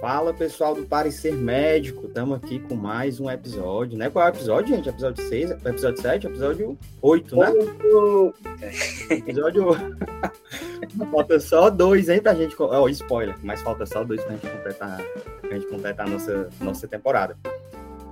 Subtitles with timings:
[0.00, 4.10] Fala pessoal do Parecer Médico, estamos aqui com mais um episódio, né?
[4.10, 4.88] Qual é o episódio, gente?
[4.88, 7.52] Episódio 6, episódio 7, episódio 8, né?
[9.10, 9.70] episódio.
[11.10, 12.54] falta só dois, hein, pra gente.
[12.58, 15.00] Oh, spoiler, mas falta só dois pra gente completar,
[15.40, 17.36] pra gente completar a nossa, nossa temporada.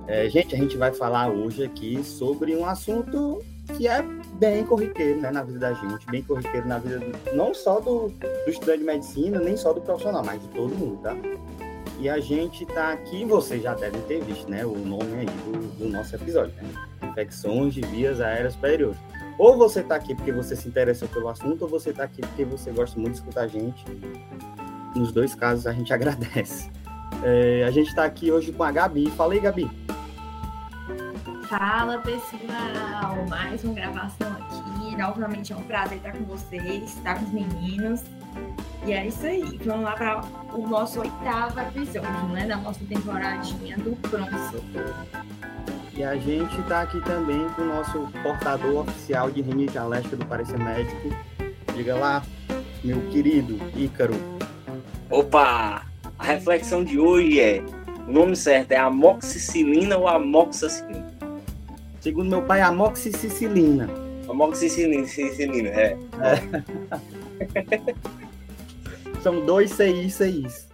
[0.07, 3.43] É, gente, a gente vai falar hoje aqui sobre um assunto
[3.77, 4.01] que é
[4.33, 8.09] bem corriqueiro né, na vida da gente, bem corriqueiro na vida do, não só do,
[8.09, 11.15] do estudante de medicina, nem só do profissional, mas de todo mundo, tá?
[11.99, 15.77] E a gente está aqui, vocês já devem ter visto, né, o nome aí do,
[15.77, 16.69] do nosso episódio, né?
[17.09, 18.97] Infecções de vias aéreas superiores.
[19.37, 22.43] Ou você está aqui porque você se interessou pelo assunto, ou você está aqui porque
[22.43, 23.83] você gosta muito de escutar a gente.
[24.95, 26.69] Nos dois casos, a gente agradece.
[27.23, 29.09] É, a gente está aqui hoje com a Gabi.
[29.11, 29.69] Fala aí, Gabi.
[31.47, 33.25] Fala, pessoal!
[33.29, 34.95] Mais uma gravação aqui.
[34.97, 38.01] Novamente é um prazer estar com vocês, estar com os meninos.
[38.85, 39.59] E é isso aí.
[39.65, 40.21] Vamos lá para
[40.53, 42.45] o nosso oitavo episódio, né?
[42.45, 45.25] Da nossa temporadinha do Pronto Socorro.
[45.95, 50.25] E a gente está aqui também com o nosso portador oficial de rinite alérgica do
[50.27, 51.09] Parecer Médico.
[51.75, 52.23] Diga lá,
[52.83, 54.13] meu querido Ícaro.
[55.09, 55.83] Opa!
[56.19, 57.63] A reflexão de hoje é:
[58.07, 61.11] o nome certo é amoxicilina ou amoxicilina?
[62.01, 63.89] Segundo meu pai, amoxicilina.
[64.29, 65.97] Amoxicilina, é.
[66.21, 68.15] é.
[69.25, 70.69] São dois CIs, CIs.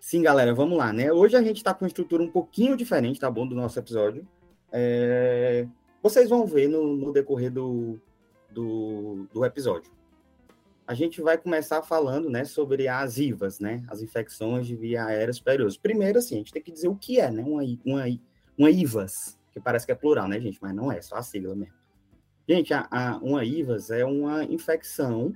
[0.00, 1.12] Sim, galera, vamos lá, né?
[1.12, 4.26] Hoje a gente está com uma estrutura um pouquinho diferente, tá bom, do nosso episódio.
[4.72, 5.64] É...
[6.02, 8.00] Vocês vão ver no, no decorrer do,
[8.50, 9.88] do, do, episódio.
[10.84, 15.32] A gente vai começar falando, né, sobre as IVAs, né, as infecções de via aérea
[15.32, 15.76] superiores.
[15.76, 18.02] Primeiro, assim, a gente tem que dizer o que é, né, uma, uma,
[18.58, 21.54] uma IVAS, que parece que é plural, né, gente, mas não é, só a sigla
[21.54, 21.74] mesmo.
[22.48, 25.32] Gente, a, a, uma IVAS é uma infecção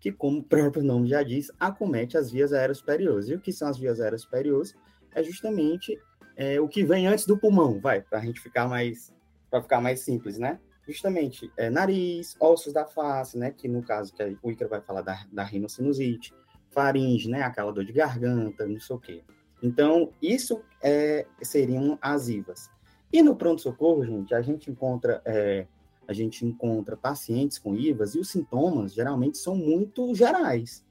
[0.00, 3.28] que, como o próprio nome já diz, acomete as vias aéreas superiores.
[3.28, 4.74] E o que são as vias aéreas superiores?
[5.14, 5.98] É justamente
[6.36, 9.14] é, o que vem antes do pulmão, vai, para a gente ficar mais,
[9.50, 10.58] para ficar mais simples, né?
[10.88, 13.50] Justamente é, nariz, ossos da face, né?
[13.50, 16.32] Que no caso que o Icaro vai falar da, da rinocinusite,
[16.70, 17.42] faringe, né?
[17.42, 19.22] Aquela dor de garganta, não sei o quê.
[19.62, 22.70] Então, isso é, seriam as IVAs.
[23.12, 25.66] E no pronto-socorro, gente, a gente encontra é,
[26.10, 30.84] a gente encontra pacientes com IVAs e os sintomas geralmente são muito gerais.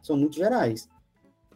[0.00, 0.88] São muito gerais.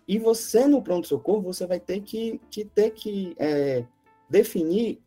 [0.07, 3.85] E você, no pronto-socorro, você vai ter que, que ter que é,
[4.29, 5.01] definir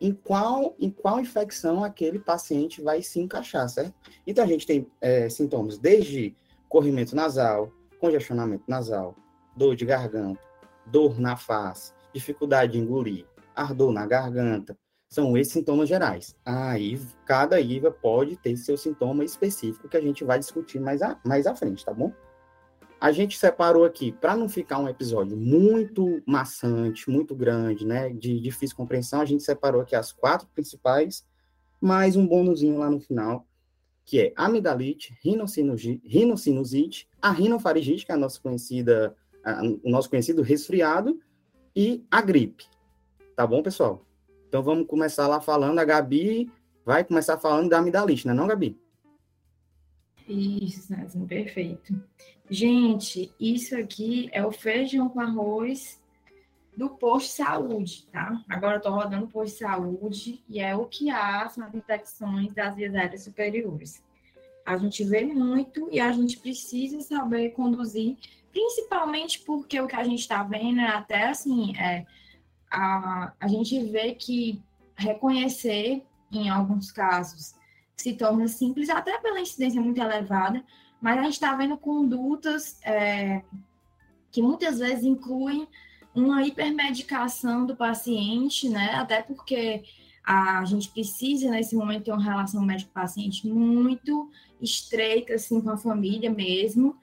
[0.00, 3.94] em qual, em qual infecção aquele paciente vai se encaixar, certo?
[4.26, 6.34] Então, a gente tem é, sintomas desde
[6.66, 9.14] corrimento nasal, congestionamento nasal,
[9.54, 10.40] dor de garganta,
[10.86, 14.76] dor na face, dificuldade de engolir, ardor na garganta,
[15.14, 16.34] são esses sintomas gerais.
[16.44, 21.18] Aí, cada IVA pode ter seu sintoma específico que a gente vai discutir mais, a,
[21.24, 22.12] mais à frente, tá bom?
[23.00, 28.40] A gente separou aqui, para não ficar um episódio muito maçante, muito grande, né, de
[28.40, 31.24] difícil compreensão, a gente separou aqui as quatro principais,
[31.80, 33.46] mais um bônusinho lá no final,
[34.04, 39.14] que é amidalite, rinocinusite, a rinofaringite, que é a nossa conhecida,
[39.44, 41.20] a, o nosso conhecido resfriado,
[41.76, 42.66] e a gripe.
[43.36, 44.04] Tá bom, pessoal?
[44.54, 45.80] Então vamos começar lá falando.
[45.80, 46.48] A Gabi
[46.84, 48.80] vai começar falando da amidalite, não é não, Gabi?
[50.28, 52.00] Isso, Nazinho, perfeito.
[52.48, 56.00] Gente, isso aqui é o feijão com arroz
[56.76, 58.44] do posto de saúde, tá?
[58.48, 61.74] Agora eu tô rodando o posto de saúde e é o que há são as
[61.74, 64.04] infecções das vias aéreas superiores.
[64.64, 68.16] A gente vê muito e a gente precisa saber conduzir,
[68.52, 72.06] principalmente porque o que a gente está vendo é até assim, é,
[72.74, 74.60] a, a gente vê que
[74.96, 76.02] reconhecer,
[76.32, 77.54] em alguns casos,
[77.96, 80.64] se torna simples, até pela incidência muito elevada,
[81.00, 83.42] mas a gente está vendo condutas é,
[84.32, 85.68] que muitas vezes incluem
[86.14, 88.94] uma hipermedicação do paciente, né?
[88.94, 89.84] Até porque
[90.24, 94.30] a gente precisa, nesse momento, ter uma relação médico-paciente muito
[94.60, 96.96] estreita, assim, com a família mesmo,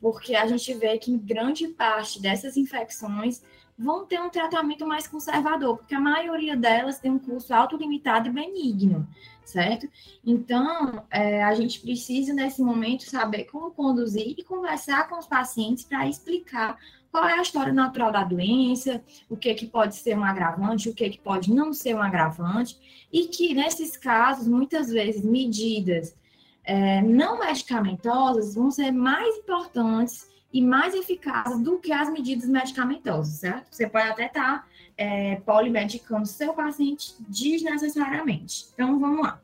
[0.00, 3.42] porque a gente vê que em grande parte dessas infecções
[3.78, 8.32] vão ter um tratamento mais conservador, porque a maioria delas tem um curso autolimitado e
[8.32, 9.06] benigno,
[9.44, 9.88] certo?
[10.26, 15.84] Então, é, a gente precisa, nesse momento, saber como conduzir e conversar com os pacientes
[15.84, 16.76] para explicar
[17.12, 20.94] qual é a história natural da doença, o que, que pode ser um agravante, o
[20.94, 26.16] que, que pode não ser um agravante, e que, nesses casos, muitas vezes, medidas
[26.64, 33.34] é, não medicamentosas vão ser mais importantes e mais eficazes do que as medidas medicamentosas,
[33.34, 33.68] certo?
[33.70, 34.66] Você pode até estar tá,
[34.96, 38.66] é, polimedicando seu paciente desnecessariamente.
[38.72, 39.40] Então, vamos lá.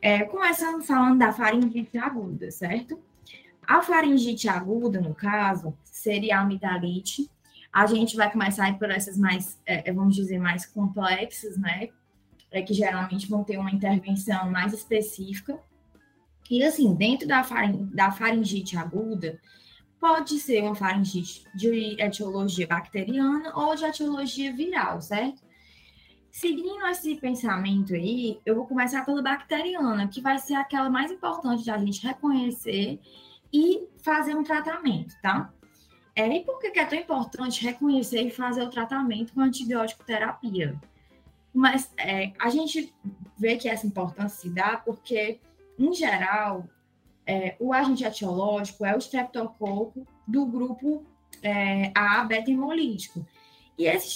[0.00, 2.98] É, começando falando da faringite aguda, certo?
[3.66, 7.28] A faringite aguda, no caso, seria a amidalite.
[7.72, 11.88] A gente vai começar por essas mais, é, é, vamos dizer, mais complexas, né?
[12.50, 15.58] É que geralmente vão ter uma intervenção mais específica.
[16.50, 19.38] E assim, dentro da, faring, da faringite aguda,
[20.00, 25.42] pode ser uma faringite de etiologia bacteriana ou de etiologia viral, certo?
[26.30, 31.62] Seguindo esse pensamento aí, eu vou começar pela bacteriana, que vai ser aquela mais importante
[31.62, 32.98] de a gente reconhecer
[33.52, 35.52] e fazer um tratamento, tá?
[36.14, 40.80] É, e por que é tão importante reconhecer e fazer o tratamento com antibiótico terapia?
[41.52, 42.94] Mas é, a gente
[43.36, 45.40] vê que essa importância se dá porque,
[45.78, 46.64] em geral,
[47.30, 51.06] é, o agente etiológico é o streptococo do grupo
[51.40, 53.24] é, A beta-hemolítico.
[53.78, 54.08] E esse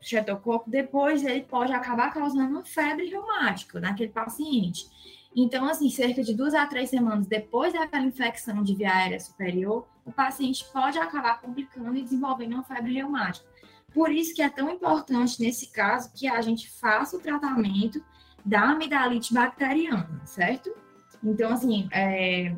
[0.00, 4.88] streptococo, depois, ele pode acabar causando uma febre reumática naquele paciente.
[5.36, 9.86] Então, assim, cerca de duas a três semanas depois daquela infecção de via aérea superior,
[10.06, 13.46] o paciente pode acabar complicando e desenvolvendo uma febre reumática.
[13.92, 18.02] Por isso que é tão importante, nesse caso, que a gente faça o tratamento
[18.42, 20.85] da amidalite bacteriana, certo?
[21.22, 22.54] Então, assim, é,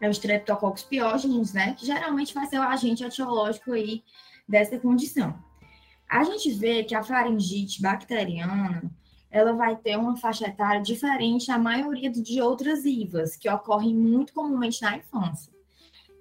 [0.00, 1.74] é o Streptococcus pyogenes, né?
[1.74, 4.02] Que geralmente vai ser o agente etiológico aí
[4.48, 5.36] dessa condição.
[6.08, 8.82] A gente vê que a faringite bacteriana,
[9.30, 14.32] ela vai ter uma faixa etária diferente da maioria de outras IVAs, que ocorrem muito
[14.32, 15.52] comumente na infância.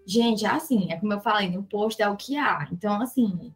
[0.06, 2.68] Gente, assim, é como eu falei, no posto é o que há.
[2.72, 3.54] Então, assim,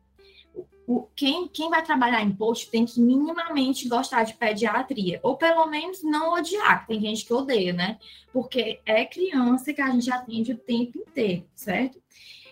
[0.89, 5.67] o, quem, quem vai trabalhar em posto tem que minimamente gostar de pediatria, ou pelo
[5.67, 7.99] menos não odiar, que tem gente que odeia, né?
[8.33, 12.01] Porque é criança que a gente atende o tempo inteiro, certo?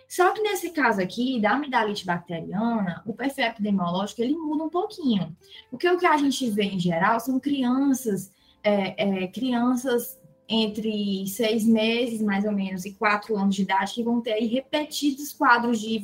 [0.08, 5.36] Só que nesse caso aqui, da amidalite bacteriana, o perfil epidemiológico ele muda um pouquinho.
[5.72, 8.32] Porque o que a gente vê em geral são crianças,
[8.64, 10.16] é, é, crianças
[10.48, 15.34] entre seis meses, mais ou menos, e quatro anos de idade, que vão ter repetidos
[15.34, 15.96] quadros de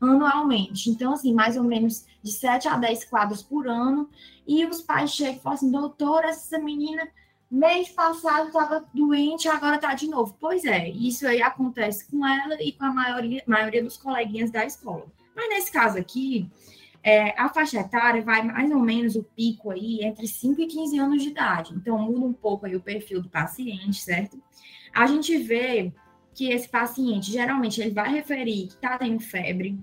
[0.00, 0.90] anualmente.
[0.90, 4.08] Então, assim, mais ou menos de 7 a 10 quadros por ano.
[4.46, 7.08] E os pais chegam e falam assim, doutora, essa menina
[7.50, 10.36] mês passado estava doente, agora está de novo.
[10.40, 14.64] Pois é, isso aí acontece com ela e com a maioria, maioria dos coleguinhas da
[14.64, 15.06] escola.
[15.34, 16.48] Mas nesse caso aqui,
[17.02, 20.98] é, a faixa etária vai mais ou menos o pico aí entre 5 e 15
[20.98, 21.74] anos de idade.
[21.74, 24.40] Então, muda um pouco aí o perfil do paciente, certo?
[24.94, 25.92] A gente vê
[26.34, 29.78] que esse paciente, geralmente, ele vai referir que está tendo febre,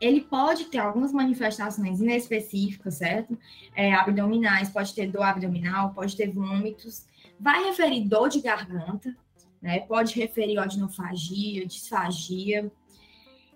[0.00, 3.38] ele pode ter algumas manifestações inespecíficas, certo?
[3.76, 7.04] É, abdominais, pode ter dor abdominal, pode ter vômitos,
[7.38, 9.14] vai referir dor de garganta,
[9.60, 9.80] né?
[9.80, 12.72] Pode referir odinofagia, disfagia.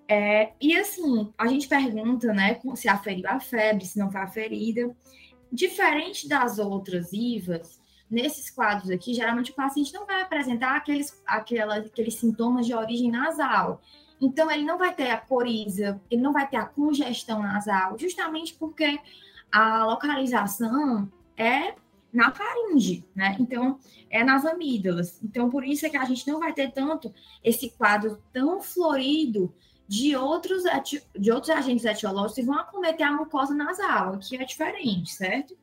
[0.06, 4.94] É, e assim, a gente pergunta, né, se aferiu a febre, se não foi aferida.
[5.50, 7.80] Diferente das outras IVAs,
[8.14, 13.10] nesses quadros aqui, geralmente o paciente não vai apresentar aqueles, aquela, aqueles sintomas de origem
[13.10, 13.82] nasal.
[14.20, 18.54] Então, ele não vai ter a coriza, ele não vai ter a congestão nasal, justamente
[18.54, 18.98] porque
[19.52, 21.74] a localização é
[22.12, 23.36] na faringe, né?
[23.40, 23.78] Então,
[24.08, 25.20] é nas amígdalas.
[25.22, 27.12] Então, por isso é que a gente não vai ter tanto
[27.42, 29.52] esse quadro tão florido
[29.86, 30.62] de outros,
[31.18, 35.56] de outros agentes etiológicos que vão acometer a mucosa nasal, que é diferente, certo?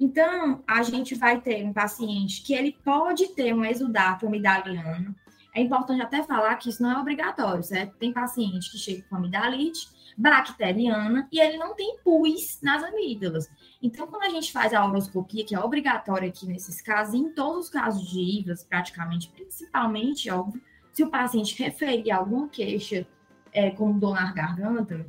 [0.00, 5.14] Então, a gente vai ter um paciente que ele pode ter um exudato amidaliano,
[5.54, 7.96] é importante até falar que isso não é obrigatório, certo?
[7.96, 13.50] Tem paciente que chega com amidalite bacteriana e ele não tem pus nas amígdalas.
[13.82, 17.66] Então, quando a gente faz a horoscopia, que é obrigatória aqui nesses casos, em todos
[17.66, 23.06] os casos de IVAs, praticamente, principalmente, óbvio, se o paciente referir alguma queixa
[23.52, 25.06] é, como dor na garganta,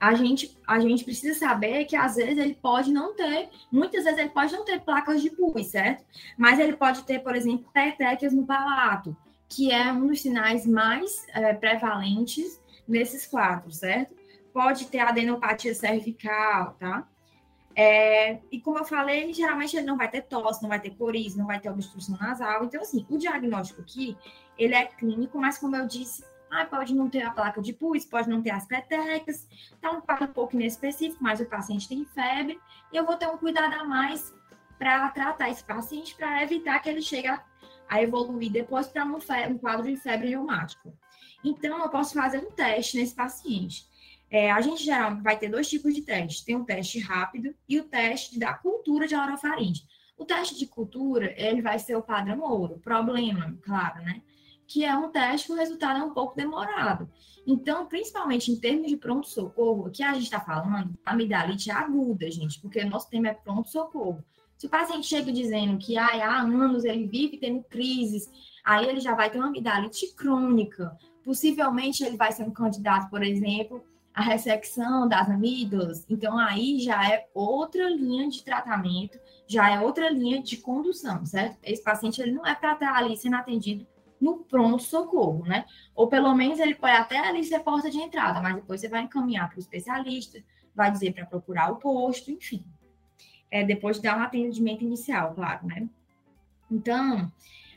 [0.00, 4.18] a gente, a gente precisa saber que às vezes ele pode não ter, muitas vezes
[4.18, 6.02] ele pode não ter placas de pus, certo?
[6.38, 9.14] Mas ele pode ter, por exemplo, petequias no palato,
[9.46, 14.16] que é um dos sinais mais é, prevalentes nesses quadros, certo?
[14.54, 17.06] Pode ter adenopatia cervical, tá?
[17.76, 21.38] É, e como eu falei, geralmente ele não vai ter tosse, não vai ter coriza,
[21.38, 22.64] não vai ter obstrução nasal.
[22.64, 24.16] Então, assim, o diagnóstico aqui,
[24.58, 28.04] ele é clínico, mas como eu disse, ah, pode não ter a placa de pus,
[28.04, 32.04] pode não ter as petecas, então um quadro um pouco inespecífico, mas o paciente tem
[32.04, 32.60] febre,
[32.92, 34.34] e eu vou ter um cuidado a mais
[34.78, 37.44] para tratar esse paciente, para evitar que ele chegue a,
[37.88, 40.92] a evoluir depois para um, um, quadro de febre reumático.
[41.44, 43.86] Então, eu posso fazer um teste nesse paciente.
[44.30, 46.44] É, a gente geralmente vai ter dois tipos de teste.
[46.44, 49.82] Tem o teste rápido e o teste da cultura de orofaringe.
[50.16, 52.78] O teste de cultura, ele vai ser o padrão ouro.
[52.78, 54.22] Problema, claro, né?
[54.70, 57.10] Que é um teste que o resultado é um pouco demorado.
[57.44, 62.30] Então, principalmente em termos de pronto-socorro, que a gente está falando, a amidalite é aguda,
[62.30, 64.24] gente, porque nosso tema é pronto-socorro.
[64.56, 68.30] Se o paciente chega dizendo que ah, há anos ele vive tendo crises,
[68.64, 70.96] aí ele já vai ter uma amidalite crônica.
[71.24, 73.84] Possivelmente ele vai ser um candidato, por exemplo,
[74.14, 76.06] à ressecção das amígdalas.
[76.08, 81.58] Então aí já é outra linha de tratamento, já é outra linha de condução, certo?
[81.64, 83.84] Esse paciente ele não é para estar ali sendo atendido
[84.20, 85.64] no pronto-socorro, né?
[85.94, 89.02] Ou pelo menos ele pode até ali ser porta de entrada, mas depois você vai
[89.02, 90.42] encaminhar para o especialista,
[90.74, 92.64] vai dizer para procurar o posto, enfim.
[93.50, 95.88] É, depois de dar um atendimento inicial, claro, né?
[96.70, 97.32] Então,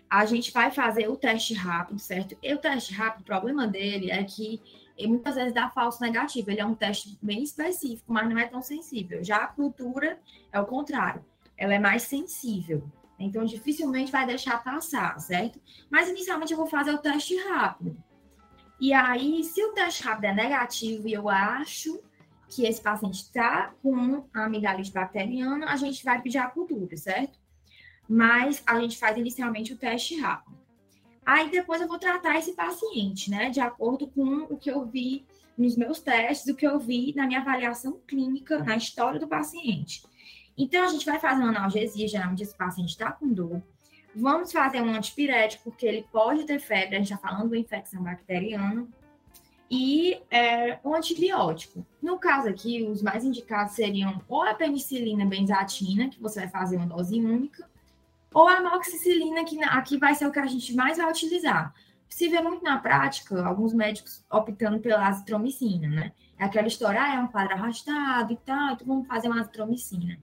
[0.09, 2.37] a gente vai fazer o teste rápido, certo?
[2.43, 4.61] E o teste rápido, o problema dele é que
[5.07, 6.51] muitas vezes dá falso negativo.
[6.51, 9.23] Ele é um teste bem específico, mas não é tão sensível.
[9.23, 10.19] Já a cultura
[10.51, 11.25] é o contrário.
[11.57, 12.83] Ela é mais sensível.
[13.23, 15.59] Então, dificilmente vai deixar passar, certo?
[15.89, 17.97] Mas, inicialmente, eu vou fazer o teste rápido.
[18.79, 22.01] E aí, se o teste rápido é negativo e eu acho
[22.49, 27.39] que esse paciente está com amidalite bacteriana, a gente vai pedir a cultura, certo?
[28.07, 30.57] Mas a gente faz inicialmente o teste rápido.
[31.25, 33.49] Aí depois eu vou tratar esse paciente, né?
[33.49, 35.25] De acordo com o que eu vi
[35.57, 40.03] nos meus testes, o que eu vi na minha avaliação clínica, na história do paciente.
[40.57, 43.61] Então, a gente vai fazer uma analgesia, geralmente esse paciente está com dor.
[44.15, 48.03] Vamos fazer um antipirético, porque ele pode ter febre, a gente está falando de infecção
[48.03, 48.87] bacteriana.
[49.69, 51.83] E é, um antibiótico.
[51.99, 56.77] No caso aqui, os mais indicados seriam ou a penicilina benzatina, que você vai fazer
[56.77, 57.67] uma dose única,
[58.31, 61.73] ou a amoxicilina, que aqui vai ser o que a gente mais vai utilizar.
[62.07, 66.11] Se vê muito na prática, alguns médicos optando pela azitromicina, né?
[66.37, 70.19] É aquela história, ah, é um quadro arrastado e tal, então vamos fazer uma azitromicina.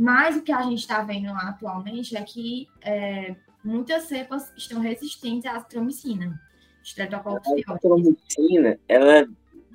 [0.00, 5.44] Mas o que a gente está vendo atualmente é que é, muitas cepas estão resistentes
[5.44, 5.62] à
[6.82, 9.26] estreptococcus A azitromicina, ela é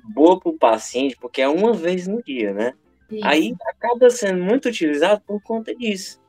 [0.02, 2.74] boa para o paciente porque é uma vez no dia, né?
[3.08, 3.24] Isso.
[3.24, 6.20] Aí acaba sendo muito utilizado por conta disso.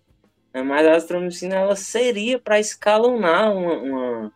[0.53, 0.61] Né?
[0.61, 4.33] Mas a azitromicina, ela seria para escalonar uma, uma,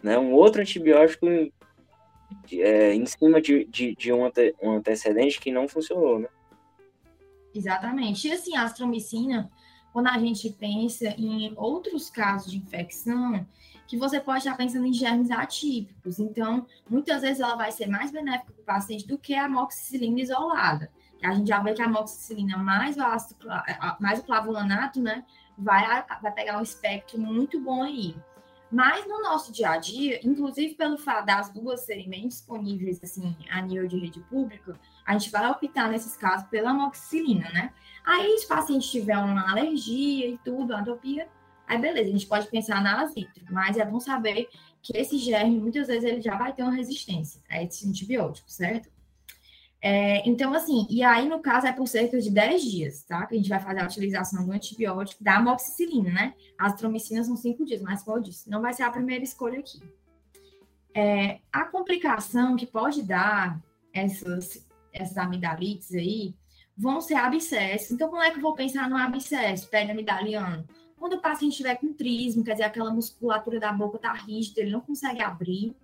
[0.00, 1.26] né, um outro antibiótico
[2.52, 6.28] é, em cima de, de, de um, ante, um antecedente que não funcionou, né?
[7.54, 8.28] Exatamente.
[8.28, 9.50] E assim, a astromicina,
[9.92, 13.46] quando a gente pensa em outros casos de infecção,
[13.86, 16.18] que você pode estar pensando em germes atípicos.
[16.18, 20.20] Então, muitas vezes ela vai ser mais benéfica para o paciente do que a amoxicilina
[20.20, 20.90] isolada.
[21.22, 23.46] A gente já vê que a amoxicilina mais o, ácido,
[23.98, 25.24] mais o clavulanato, né,
[25.56, 28.14] vai, vai pegar um espectro muito bom aí.
[28.74, 33.36] Mas no nosso dia a dia, inclusive pelo fato das duas serem bem disponíveis assim,
[33.48, 34.76] a nível de rede pública,
[35.06, 37.72] a gente vai optar nesses casos pela amoxicilina, né?
[38.04, 41.28] Aí, se o paciente tiver uma alergia e tudo, atopia,
[41.68, 44.48] aí beleza, a gente pode pensar na azitro, mas é bom saber
[44.82, 48.90] que esse germe, muitas vezes, ele já vai ter uma resistência a esse antibiótico, certo?
[49.86, 53.26] É, então, assim, e aí, no caso, é por cerca de 10 dias, tá?
[53.26, 56.34] Que a gente vai fazer a utilização do antibiótico da amoxicilina, né?
[56.56, 59.58] As tromicinas são 5 dias, mas como eu disse, não vai ser a primeira escolha
[59.58, 59.82] aqui.
[60.94, 63.60] É, a complicação que pode dar
[63.92, 66.34] essas, essas amidalites aí
[66.74, 67.90] vão ser abscessos.
[67.90, 70.66] Então, como é que eu vou pensar no abscesso amidaliano?
[70.96, 74.70] Quando o paciente estiver com trismo, quer dizer, aquela musculatura da boca está rígida, ele
[74.70, 75.76] não consegue abrir,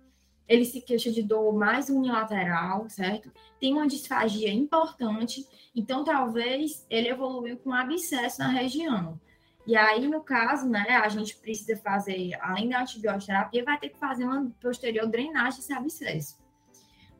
[0.47, 3.31] ele se queixa de dor mais unilateral, certo?
[3.59, 9.19] Tem uma disfagia importante, então talvez ele evoluiu com abscesso na região.
[9.65, 13.99] E aí, no caso, né, a gente precisa fazer, além da antibioterapia, vai ter que
[13.99, 16.41] fazer uma posterior drenagem desse abscesso.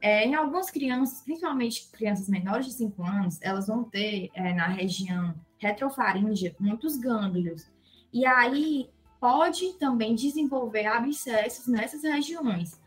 [0.02, 4.68] É, em algumas crianças, principalmente crianças menores de 5 anos, elas vão ter é, na
[4.68, 7.72] região retrofaríngea muitos gânglios.
[8.12, 12.81] E aí pode também desenvolver abscessos nessas regiões.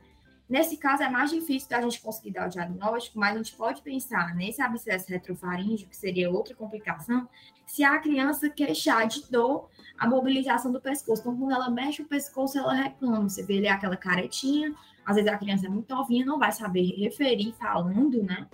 [0.54, 3.82] Nesse caso, é mais difícil da gente conseguir dar o diagnóstico, mas a gente pode
[3.82, 7.28] pensar nesse abscesso retrofaríngeo, que seria outra complicação,
[7.66, 9.68] se a criança queixar de dor,
[9.98, 11.22] a mobilização do pescoço.
[11.22, 13.28] Então, quando ela mexe o pescoço, ela reclama.
[13.28, 14.72] Você vê ali aquela caretinha,
[15.04, 18.46] às vezes a criança é muito novinha, não vai saber referir falando, né?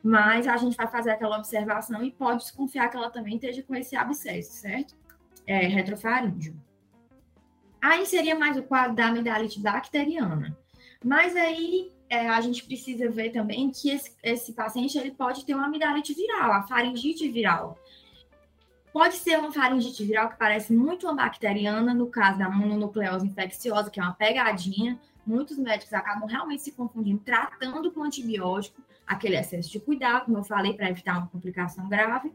[0.00, 3.74] Mas a gente vai fazer aquela observação e pode desconfiar que ela também esteja com
[3.74, 4.94] esse abscesso, certo?
[5.44, 6.54] É, retrofaríngeo.
[7.82, 10.56] Aí seria mais o quadro da amidalite bacteriana.
[11.04, 15.54] Mas aí é, a gente precisa ver também que esse, esse, paciente ele pode ter
[15.54, 17.78] uma amidalite viral, a faringite viral.
[18.92, 23.90] Pode ser uma faringite viral que parece muito uma bacteriana, no caso da mononucleose infecciosa,
[23.90, 24.98] que é uma pegadinha.
[25.26, 30.44] Muitos médicos acabam realmente se confundindo, tratando com antibiótico, aquele excesso de cuidado, como eu
[30.44, 32.32] falei, para evitar uma complicação grave.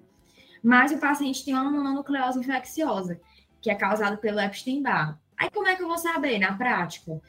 [0.63, 3.19] Mas o paciente tem uma mononucleose infecciosa,
[3.59, 5.19] que é causada pelo Epstein-Barr.
[5.37, 7.19] Aí como é que eu vou saber na prática?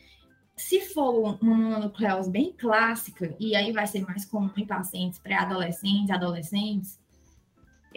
[0.57, 6.11] Se for uma nucleose bem clássica, e aí vai ser mais comum em pacientes pré-adolescentes,
[6.11, 7.01] adolescentes,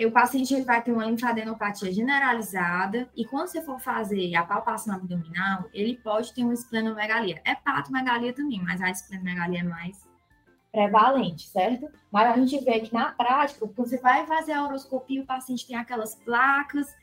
[0.06, 4.94] o paciente ele vai ter uma linfadenopatia generalizada e quando você for fazer a palpação
[4.94, 7.42] abdominal, ele pode ter uma esplenomegalia.
[7.44, 10.08] É patomegalia também, mas a esplenomegalia é mais
[10.72, 11.90] prevalente, certo?
[12.12, 15.66] Mas a gente vê que na prática, quando você vai fazer a horoscopia, o paciente
[15.66, 16.94] tem aquelas placas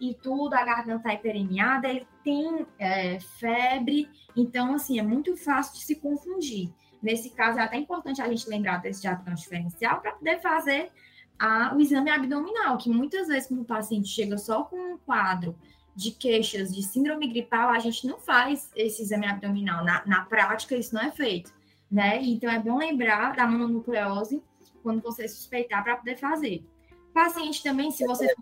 [0.00, 5.74] e tudo, a garganta tá hiperemiada, ele tem é, febre, então, assim, é muito fácil
[5.74, 6.72] de se confundir.
[7.02, 10.90] Nesse caso, é até importante a gente lembrar desse diagnóstico diferencial para poder fazer
[11.38, 15.56] a, o exame abdominal, que muitas vezes, quando o paciente chega só com um quadro
[15.94, 19.84] de queixas de síndrome gripal, a gente não faz esse exame abdominal.
[19.84, 21.52] Na, na prática, isso não é feito,
[21.90, 22.20] né?
[22.22, 24.42] Então, é bom lembrar da mononucleose
[24.82, 26.64] quando você suspeitar para poder fazer.
[27.12, 28.32] Paciente também, se você...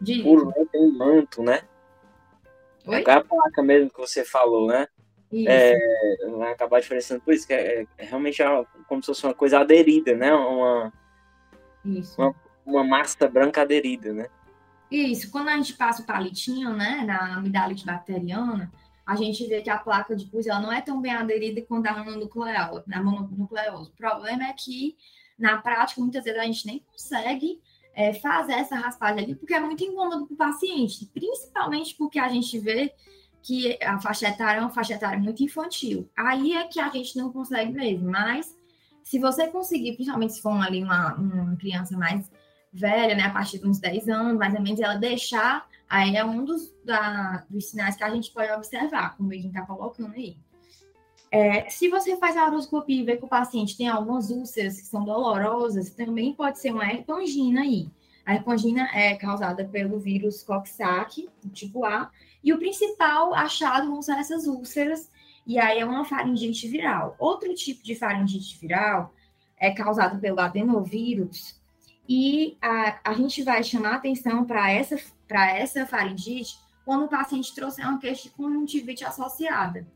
[0.00, 0.22] De...
[0.22, 1.62] Por tem um manto, né?
[2.86, 3.04] Oi?
[3.06, 4.86] É a placa mesmo que você falou, né?
[5.32, 5.48] Isso.
[5.48, 5.76] É,
[6.36, 9.58] vai acabar diferenciando por isso, que é, é realmente é como se fosse uma coisa
[9.58, 10.32] aderida, né?
[10.32, 10.92] Uma.
[11.84, 12.34] Uma,
[12.64, 14.28] uma massa branca aderida, né?
[14.90, 18.72] Isso, quando a gente passa o palitinho, né, na amidalite bacteriana,
[19.04, 21.86] a gente vê que a placa de pus ela não é tão bem aderida quanto
[21.86, 23.90] a mononucleose, na mononucleose.
[23.90, 24.96] O problema é que,
[25.38, 27.60] na prática, muitas vezes a gente nem consegue
[27.96, 32.28] é, fazer essa raspagem ali, porque é muito incômodo para o paciente, principalmente porque a
[32.28, 32.92] gente vê
[33.42, 36.10] que a faixa etária é uma faixa etária muito infantil.
[36.14, 38.54] Aí é que a gente não consegue mesmo, mas
[39.02, 42.30] se você conseguir, principalmente se for ali uma, uma criança mais
[42.70, 46.24] velha, né, a partir de uns 10 anos, mais ou menos, ela deixar, aí é
[46.24, 50.12] um dos, da, dos sinais que a gente pode observar, como a gente está colocando
[50.12, 50.36] aí.
[51.30, 54.86] É, se você faz a horoscopia e vê que o paciente tem algumas úlceras que
[54.86, 57.88] são dolorosas, também pode ser uma herpangina aí.
[58.24, 62.10] A herpangina é causada pelo vírus Coxsackie, tipo A,
[62.42, 65.10] e o principal achado vão ser essas úlceras
[65.46, 67.14] e aí é uma faringite viral.
[67.18, 69.12] Outro tipo de faringite viral
[69.56, 71.56] é causado pelo adenovírus,
[72.08, 74.96] e a, a gente vai chamar atenção para essa,
[75.28, 79.86] essa faringite quando o paciente trouxer uma queixa de conjuntivite associada.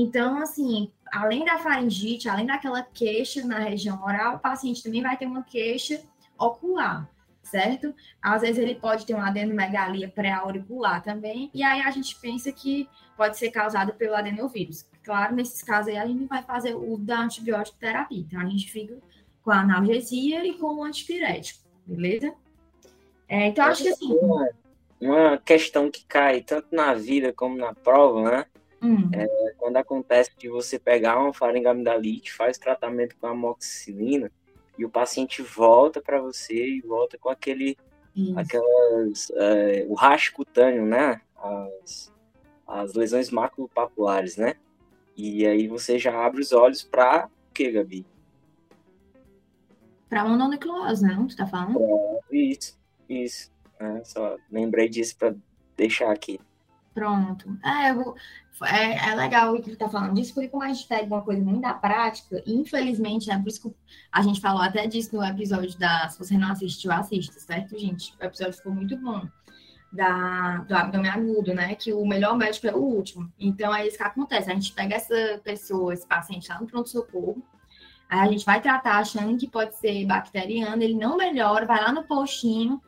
[0.00, 5.16] Então, assim, além da faringite, além daquela queixa na região oral, o paciente também vai
[5.16, 6.00] ter uma queixa
[6.38, 7.10] ocular,
[7.42, 7.92] certo?
[8.22, 12.88] Às vezes ele pode ter uma adenomegalia pré-auricular também, e aí a gente pensa que
[13.16, 14.86] pode ser causado pelo adenovírus.
[15.02, 18.20] Claro, nesses casos aí a gente vai fazer o da antibiótico terapia.
[18.20, 18.96] Então a gente fica
[19.42, 22.32] com a analgesia e com o antipirético, beleza?
[23.28, 24.12] É, então acho que assim.
[24.12, 24.48] Uma,
[25.00, 28.46] uma questão que cai tanto na vida como na prova, né?
[28.82, 29.10] Hum.
[29.12, 34.30] É, quando acontece de você pegar uma faringamidalite, faz tratamento com amoxicilina
[34.78, 37.76] e o paciente volta para você e volta com aquele,
[38.14, 38.38] Isso.
[38.38, 41.20] aquelas, é, o racho cutâneo, né?
[41.36, 42.12] As,
[42.66, 44.54] as lesões maculopapulares, né?
[45.16, 48.06] E aí você já abre os olhos para o que, Gabi?
[50.08, 51.26] Para mononucleose, não?
[51.26, 51.80] Tu tá falando?
[51.80, 53.50] É, isso, isso.
[53.80, 55.34] É, só lembrei disso para
[55.76, 56.40] deixar aqui.
[56.94, 57.56] Pronto.
[57.64, 58.16] É, vou,
[58.62, 61.22] é, é, legal o que tu tá falando disso, porque como a gente pega uma
[61.22, 63.76] coisa muito da prática, infelizmente, é por isso que
[64.10, 66.08] a gente falou até disso no episódio da.
[66.08, 68.14] Se você não assistiu, assista, certo, gente?
[68.20, 69.26] O episódio ficou muito bom
[69.92, 71.74] da, do abdômen agudo, né?
[71.74, 73.32] Que o melhor médico é o último.
[73.38, 74.50] Então, é isso que acontece.
[74.50, 77.42] A gente pega essa pessoa, esse paciente lá no pronto-socorro,
[78.08, 81.92] aí a gente vai tratar achando que pode ser bacteriano, ele não melhora, vai lá
[81.92, 82.80] no postinho,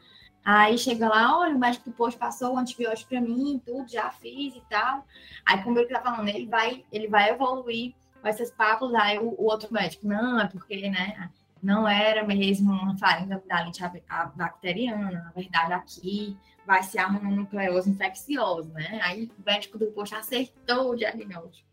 [0.58, 4.10] aí chega lá, olha, o médico do posto passou o antibiótico para mim, tudo, já
[4.10, 5.06] fiz e tal.
[5.44, 9.34] Aí, como ele tá falando, ele vai, ele vai evoluir com essas papos, aí o,
[9.38, 11.30] o outro médico, não, é porque, né?
[11.62, 16.36] Não era mesmo uma farinha da bacteriana, na verdade, aqui
[16.66, 19.00] vai ser a mononucleose infecciosa, né?
[19.02, 21.69] Aí o médico do posto acertou o diagnóstico.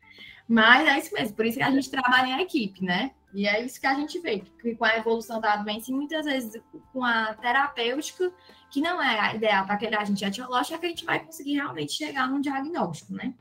[0.48, 3.12] Mas é isso mesmo, por isso que a gente trabalha em equipe, né?
[3.34, 6.26] E é isso que a gente vê, que com a evolução da doença, e muitas
[6.26, 6.62] vezes
[6.94, 8.32] com a terapêutica,
[8.72, 11.56] que não é a ideal para aquele agente etiológico, é que a gente vai conseguir
[11.56, 13.34] realmente chegar num diagnóstico, né?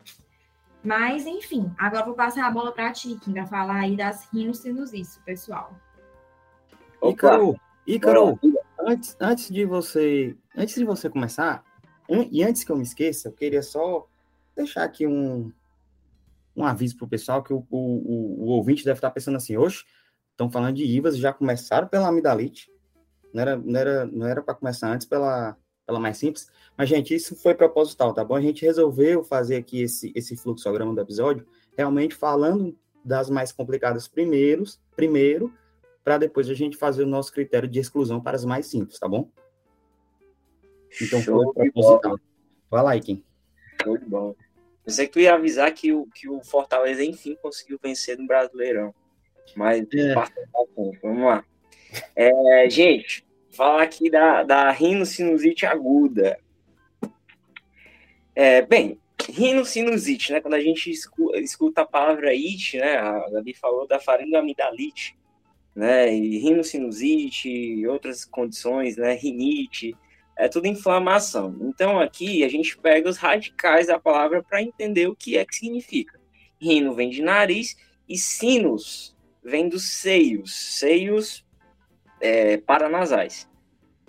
[0.82, 4.28] Mas, enfim, agora vou passar a bola para a ti, que vai falar aí das
[4.32, 5.74] rinossinusices, pessoal.
[7.02, 8.38] Ícaro, Ícaro,
[8.80, 11.64] antes, antes de você antes de você começar,
[12.08, 14.06] e antes que eu me esqueça, eu queria só
[14.56, 15.52] deixar aqui um,
[16.56, 19.84] um aviso para o pessoal que o, o, o, ouvinte deve estar pensando assim, hoje
[20.30, 22.70] estão falando de IVAs, já começaram pela amidalite,
[23.32, 27.14] não era não era não era para começar antes pela pela mais simples, mas gente,
[27.14, 28.34] isso foi proposital, tá bom?
[28.34, 34.08] A gente resolveu fazer aqui esse esse fluxograma do episódio, realmente falando das mais complicadas
[34.08, 35.52] primeiros, primeiro,
[36.02, 39.08] para depois a gente fazer o nosso critério de exclusão para as mais simples, tá
[39.08, 39.30] bom?
[41.00, 42.18] Então Show foi proposital.
[42.70, 43.24] Vai lá, Iken.
[43.82, 44.34] Show de bola.
[44.86, 48.26] Eu sei que tu ia avisar que o, que o Fortaleza, enfim, conseguiu vencer no
[48.26, 48.94] Brasileirão.
[49.56, 50.14] Mas é.
[50.14, 50.34] passa
[51.02, 51.44] Vamos lá.
[52.14, 56.38] É, gente, falar aqui da, da rinocinusite aguda.
[58.34, 60.40] É, bem, rinocinusite, né?
[60.40, 62.96] Quando a gente escuta, a palavra it, né?
[62.96, 65.16] A Gabi falou da faringoamidalite,
[65.74, 66.14] né?
[66.14, 69.14] E rinocinusite, outras condições, né?
[69.14, 69.96] Rinite,
[70.36, 71.56] é tudo inflamação.
[71.62, 75.56] Então aqui a gente pega os radicais da palavra para entender o que é que
[75.56, 76.20] significa.
[76.60, 77.76] Rino vem de nariz
[78.08, 81.44] e sinus vem dos seios, seios
[82.20, 83.48] é, paranasais.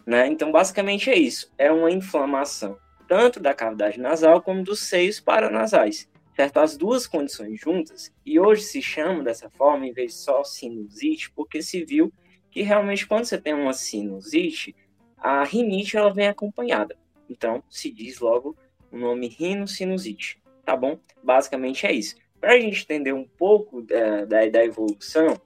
[0.06, 0.28] Né?
[0.28, 6.10] Então basicamente é isso, é uma inflamação tanto da cavidade nasal como dos seios paranasais.
[6.36, 6.58] Certo?
[6.60, 11.32] As duas condições juntas, e hoje se chama dessa forma, em vez de só sinusite,
[11.32, 12.14] porque se viu
[12.52, 14.76] que realmente quando você tem uma sinusite,
[15.18, 16.96] a rinite ela vem acompanhada.
[17.30, 18.56] Então, se diz logo
[18.92, 21.00] o nome rinocinusite, tá bom?
[21.24, 22.16] Basicamente é isso.
[22.40, 25.40] Para a gente entender um pouco da, da, da evolução,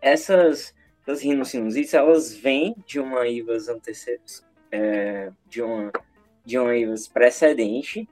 [0.00, 5.92] essas, essas rinossinusites, elas vêm de uma IVAS antecedente, é, de uma
[6.44, 8.08] de uma IVAS precedente,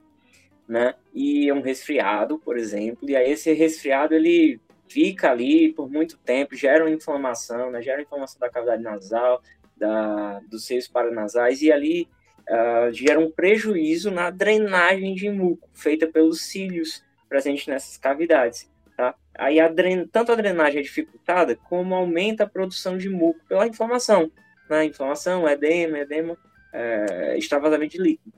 [0.67, 0.95] né?
[1.13, 6.55] E um resfriado, por exemplo, e aí esse resfriado ele fica ali por muito tempo,
[6.55, 7.81] gera uma inflamação, né?
[7.81, 9.41] Gera inflamação da cavidade nasal,
[9.83, 12.07] da, dos seios paranasais e ali
[12.49, 18.71] uh, gera um prejuízo na drenagem de muco feita pelos cílios presentes nessas cavidades.
[18.95, 19.13] Tá?
[19.35, 20.07] Aí a dren...
[20.07, 24.31] tanto a drenagem é dificultada, como aumenta a produção de muco pela inflamação.
[24.69, 24.85] Né?
[24.85, 26.37] Inflamação, edema, edema,
[26.71, 28.33] é, extravasamento de líquido.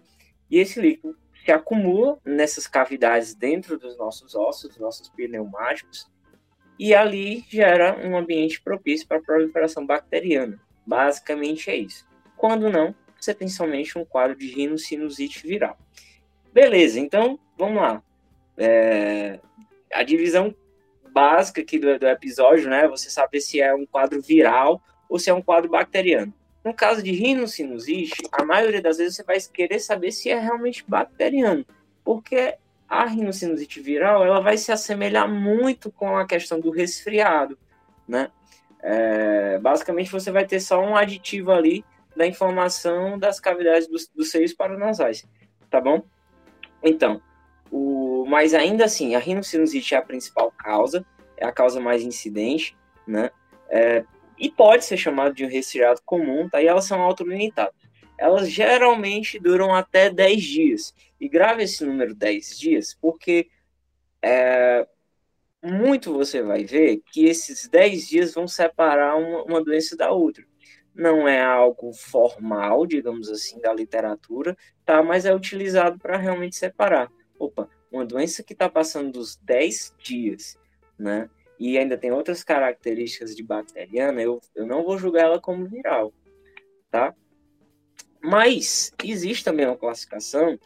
[0.49, 6.09] E esse líquido se acumula nessas cavidades dentro dos nossos ossos, dos nossos pneumáticos,
[6.79, 10.59] e ali gera um ambiente propício para a proliferação bacteriana.
[10.85, 12.05] Basicamente é isso.
[12.35, 15.77] Quando não, você tem somente um quadro de rinocinusite viral.
[16.53, 18.03] Beleza, então vamos lá.
[18.57, 19.39] É,
[19.91, 20.53] a divisão
[21.11, 22.87] básica aqui do, do episódio, né?
[22.87, 26.33] Você saber se é um quadro viral ou se é um quadro bacteriano.
[26.63, 30.83] No caso de rinocinusite, a maioria das vezes você vai querer saber se é realmente
[30.87, 31.65] bacteriano,
[32.03, 32.55] porque
[32.89, 37.57] a rinocinusite viral ela vai se assemelhar muito com a questão do resfriado,
[38.07, 38.31] né?
[38.87, 41.83] É, basicamente, você vai ter só um aditivo ali
[42.15, 45.27] da informação das cavidades dos, dos seios paranasais,
[45.71, 46.03] tá bom?
[46.83, 47.19] Então,
[47.71, 51.03] o, mas ainda assim, a rinocinusite é a principal causa,
[51.35, 53.31] é a causa mais incidente, né?
[53.69, 54.05] É,
[54.37, 56.61] e pode ser chamado de um resfriado comum, tá?
[56.61, 57.73] E elas são autolimitadas.
[58.19, 60.93] Elas geralmente duram até 10 dias.
[61.19, 63.47] E grave esse número 10 dias, porque
[64.21, 64.87] é,
[65.65, 70.45] muito você vai ver que esses 10 dias vão separar uma, uma doença da outra.
[70.93, 75.03] Não é algo formal, digamos assim, da literatura, tá?
[75.03, 77.11] Mas é utilizado para realmente separar.
[77.37, 80.57] Opa, uma doença que está passando dos 10 dias,
[80.97, 81.29] né?
[81.59, 86.13] E ainda tem outras características de bacteriana, eu, eu não vou julgar ela como viral,
[86.91, 87.13] tá?
[88.21, 90.59] Mas existe também uma classificação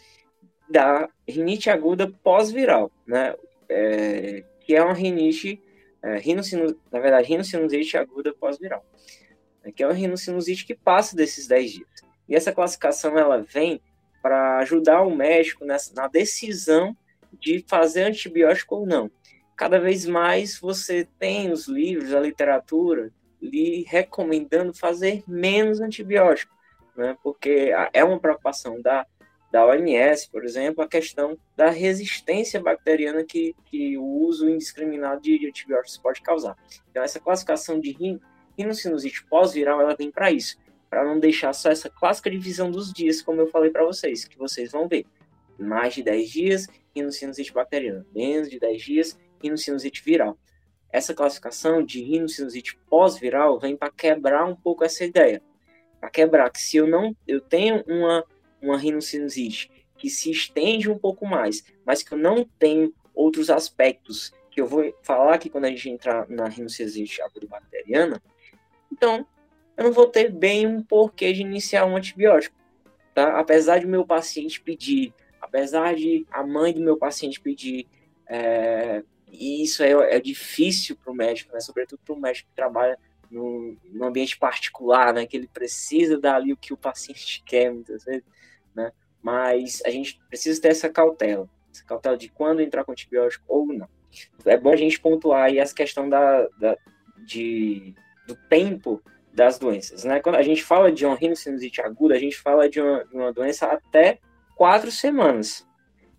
[0.70, 3.36] da rinite aguda pós-viral, né?
[3.68, 5.60] É, que é uma rinite,
[6.00, 6.22] é,
[6.92, 8.86] na verdade, rinocinusite aguda pós-viral,
[9.64, 11.90] é, que é uma rinocinusite que passa desses 10 dias.
[12.28, 13.82] E essa classificação ela vem
[14.22, 16.96] para ajudar o médico nessa, na decisão
[17.34, 19.10] de fazer antibiótico ou não.
[19.56, 26.56] Cada vez mais você tem os livros, a literatura, lhe recomendando fazer menos antibiótico,
[26.96, 27.18] né?
[27.24, 29.04] porque é uma preocupação da
[29.52, 35.48] da OMS, por exemplo, a questão da resistência bacteriana que, que o uso indiscriminado de,
[35.48, 36.56] antibióticos pode causar.
[36.90, 38.20] Então, essa classificação de rin,
[38.58, 40.58] rinocinusite pós-viral, ela vem para isso,
[40.90, 44.38] para não deixar só essa clássica divisão dos dias, como eu falei para vocês, que
[44.38, 45.06] vocês vão ver.
[45.58, 48.06] Mais de 10 dias, rinocinusite bacteriana.
[48.14, 50.38] Menos de 10 dias, rinocinusite viral.
[50.92, 55.42] Essa classificação de rinocinusite pós-viral vem para quebrar um pouco essa ideia.
[56.00, 58.24] Para quebrar que se eu não eu tenho uma
[58.62, 64.34] uma rinocinusite que se estende um pouco mais, mas que eu não tenho outros aspectos
[64.50, 68.22] que eu vou falar aqui quando a gente entrar na rinocinusite bacteriana,
[68.92, 69.28] então
[69.78, 72.56] eu não vou ter bem um porquê de iniciar um antibiótico,
[73.14, 73.40] tá?
[73.40, 77.88] Apesar de meu paciente pedir, apesar de a mãe do meu paciente pedir,
[78.28, 81.60] é, e isso é, é difícil para o médico, né?
[81.60, 82.98] Sobretudo para o médico que trabalha
[83.30, 85.26] no, no, ambiente particular, né?
[85.26, 88.24] Que ele precisa dar ali o que o paciente quer, muitas vezes
[88.76, 88.92] né?
[89.22, 93.66] Mas a gente precisa ter essa cautela, essa cautela de quando entrar com antibiótico ou
[93.66, 93.88] não.
[94.46, 96.78] É bom a gente pontuar aí essa questão da, da
[97.26, 97.94] de,
[98.26, 99.02] do tempo
[99.34, 100.20] das doenças, né?
[100.20, 103.32] Quando a gente fala de uma rinocinusite aguda, a gente fala de uma, de uma
[103.32, 104.20] doença até
[104.56, 105.68] quatro semanas.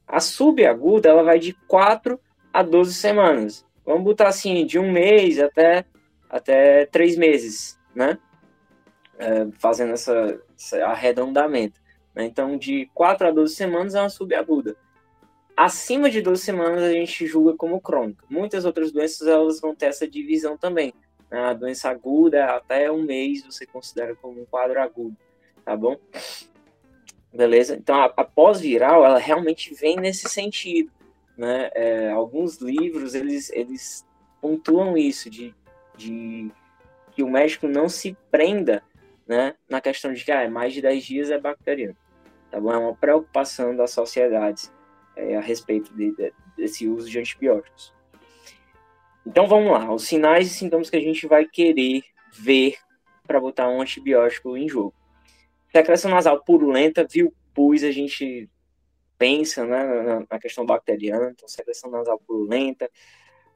[0.07, 2.21] A subaguda, ela vai de 4
[2.53, 3.67] a 12 semanas.
[3.85, 5.85] Vamos botar assim, de um mês até,
[6.29, 8.19] até três meses, né?
[9.21, 11.80] é, fazendo essa, esse arredondamento.
[12.15, 12.25] Né?
[12.25, 14.77] Então, de 4 a 12 semanas é uma subaguda.
[15.57, 18.25] Acima de 12 semanas a gente julga como crônica.
[18.29, 20.95] Muitas outras doenças elas vão ter essa divisão também.
[21.31, 21.39] Né?
[21.39, 25.17] A doença aguda, até um mês, você considera como um quadro agudo,
[25.65, 25.97] tá bom?
[27.33, 27.77] Beleza?
[27.77, 30.91] Então, a, a pós-viral, ela realmente vem nesse sentido.
[31.37, 31.71] Né?
[31.75, 34.05] É, alguns livros, eles, eles
[34.41, 35.55] pontuam isso, de,
[35.97, 36.51] de
[37.13, 38.83] que o médico não se prenda
[39.31, 41.97] né, na questão de que ah, mais de 10 dias é bacteriano.
[42.51, 42.73] Tá bom?
[42.73, 44.73] É uma preocupação das sociedades
[45.15, 47.95] é, a respeito de, de, desse uso de antibióticos.
[49.25, 52.75] Então vamos lá, os sinais e sintomas que a gente vai querer ver
[53.25, 54.93] para botar um antibiótico em jogo.
[55.71, 58.51] Secreção nasal purulenta, viu pus, a gente
[59.17, 62.91] pensa né, na, na questão bacteriana, então secreção nasal purulenta,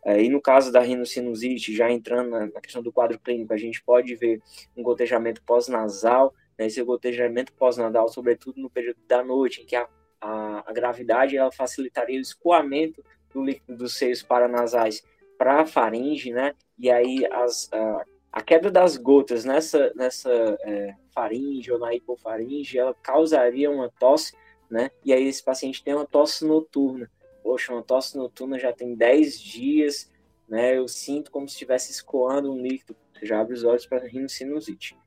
[0.05, 3.57] é, e no caso da rinocinusite, já entrando na, na, questão do quadro clínico, a
[3.57, 4.43] gente pode ver
[4.77, 9.89] um gotejamento pós-nasal, né, esse gotejamento pós-nasal, sobretudo no período da noite, em que a
[10.25, 15.05] a, a gravidade ela facilitaria o escoamento do líquido dos seios paranasais
[15.37, 16.55] para a faringe, né?
[16.79, 20.31] E aí as, a, a queda das gotas nessa, nessa
[20.63, 24.35] é, faringe ou na hipofaringe, ela causaria uma tosse,
[24.71, 24.91] né?
[25.05, 27.11] E aí esse paciente tem uma tosse noturna.
[27.45, 30.11] Poxa, uma tosse noturna já tem 10 dias,
[30.49, 30.79] né?
[30.79, 32.97] Eu sinto como se estivesse escoando um líquido.
[33.13, 34.99] Você já abre os olhos para rinocinusite,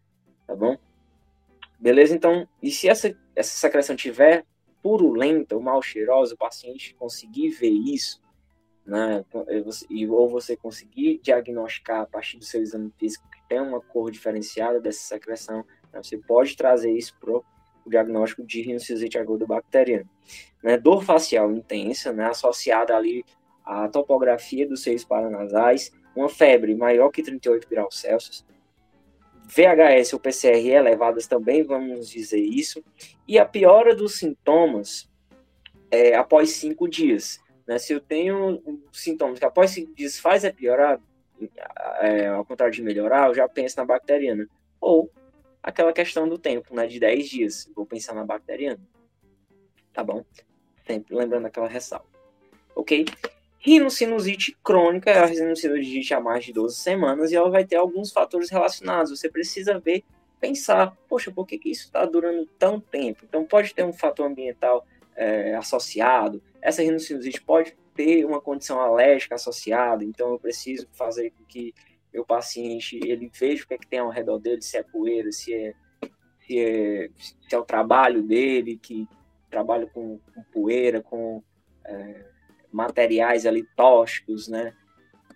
[0.45, 0.77] tá bom?
[1.79, 2.13] Beleza?
[2.13, 4.45] Então, e se essa, essa secreção tiver
[4.83, 8.21] purulenta ou mal cheirosa, o paciente conseguir ver isso,
[8.85, 9.25] né,
[10.07, 14.79] ou você conseguir diagnosticar a partir do seu exame físico que tem uma cor diferenciada
[14.79, 17.41] dessa secreção, né, você pode trazer isso para
[17.87, 20.05] o diagnóstico de rinocinusite aguda bacteriana.
[20.63, 23.23] Né, dor facial intensa, né, associada ali
[23.65, 28.45] à topografia dos seios paranasais, uma febre maior que 38 graus Celsius,
[29.47, 32.83] VHS ou PCR elevadas também, vamos dizer isso,
[33.27, 35.09] e a piora dos sintomas
[35.89, 37.39] é, após cinco dias.
[37.65, 37.79] Né?
[37.79, 40.99] Se eu tenho sintomas que após cinco dias faz é piorar,
[42.01, 44.47] é, ao contrário de melhorar, eu já penso na bacteriana.
[44.81, 45.09] Ou
[45.67, 48.79] aquela questão do tempo, né, de 10 dias, vou pensar na bacteriana.
[49.91, 50.23] Tá bom?
[50.85, 52.05] Sempre lembrando aquela ressalva.
[52.73, 53.03] Ok?
[53.59, 58.13] Rinocinusite crônica é a rinocinusite há mais de 12 semanas e ela vai ter alguns
[58.13, 59.11] fatores relacionados.
[59.11, 60.05] Você precisa ver,
[60.39, 63.25] pensar, poxa, por que, que isso está durando tão tempo?
[63.27, 66.41] Então pode ter um fator ambiental é, associado.
[66.61, 70.05] Essa rinocinusite pode ter uma condição alérgica associada.
[70.05, 71.73] Então eu preciso fazer com que
[72.17, 75.31] meu paciente ele veja o que é que tem ao redor dele, se é poeira,
[75.31, 75.73] se é,
[76.41, 79.07] se é, se é o trabalho dele, que
[79.51, 81.43] trabalha com, com poeira, com
[81.85, 82.25] é,
[82.71, 84.73] materiais ali tóxicos, né?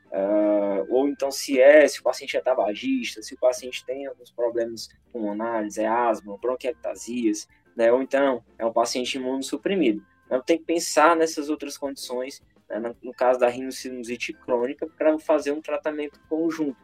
[0.08, 4.30] Uh, ou então se é, se o paciente é tabagista, se o paciente tem alguns
[4.30, 7.94] problemas pulmonares, é asma, bronquiectasias, né?
[7.94, 10.04] Ou então é um paciente imunossuprimido.
[10.26, 12.41] Então tem que pensar nessas outras condições,
[12.80, 12.96] né?
[13.02, 16.78] no caso da rinocinusite crônica, para fazer um tratamento conjunto,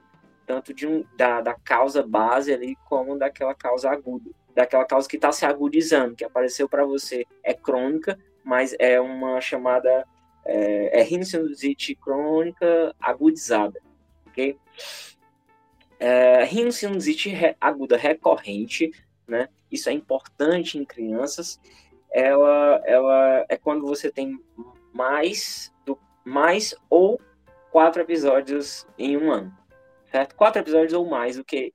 [0.45, 5.17] tanto de um, da, da causa base ali, como daquela causa aguda, daquela causa que
[5.17, 10.06] está se agudizando, que apareceu para você, é crônica, mas é uma chamada
[10.45, 13.80] é, é rinocinusite crônica agudizada,
[14.28, 14.58] ok?
[16.00, 18.91] É, rinocinusite re, aguda recorrente,
[19.28, 19.50] né?
[19.69, 21.60] Isso é importante em crianças.
[22.10, 24.39] Ela, ela é quando você tem
[24.97, 27.21] mais do mais ou
[27.71, 29.55] quatro episódios em um ano,
[30.12, 30.36] certo?
[30.36, 31.71] Quatro episódios ou mais do que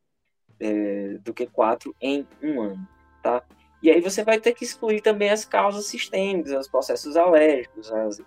[0.59, 2.89] é, do que quatro em um ano,
[3.23, 3.43] tá?
[3.81, 8.21] E aí você vai ter que excluir também as causas sistêmicas, os processos alérgicos, as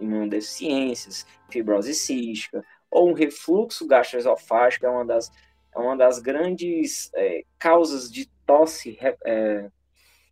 [0.00, 5.30] imunodeficiências, fibrose cística, ou um refluxo gastroesofágico, é uma das,
[5.74, 9.70] é uma das grandes é, causas de tosse é,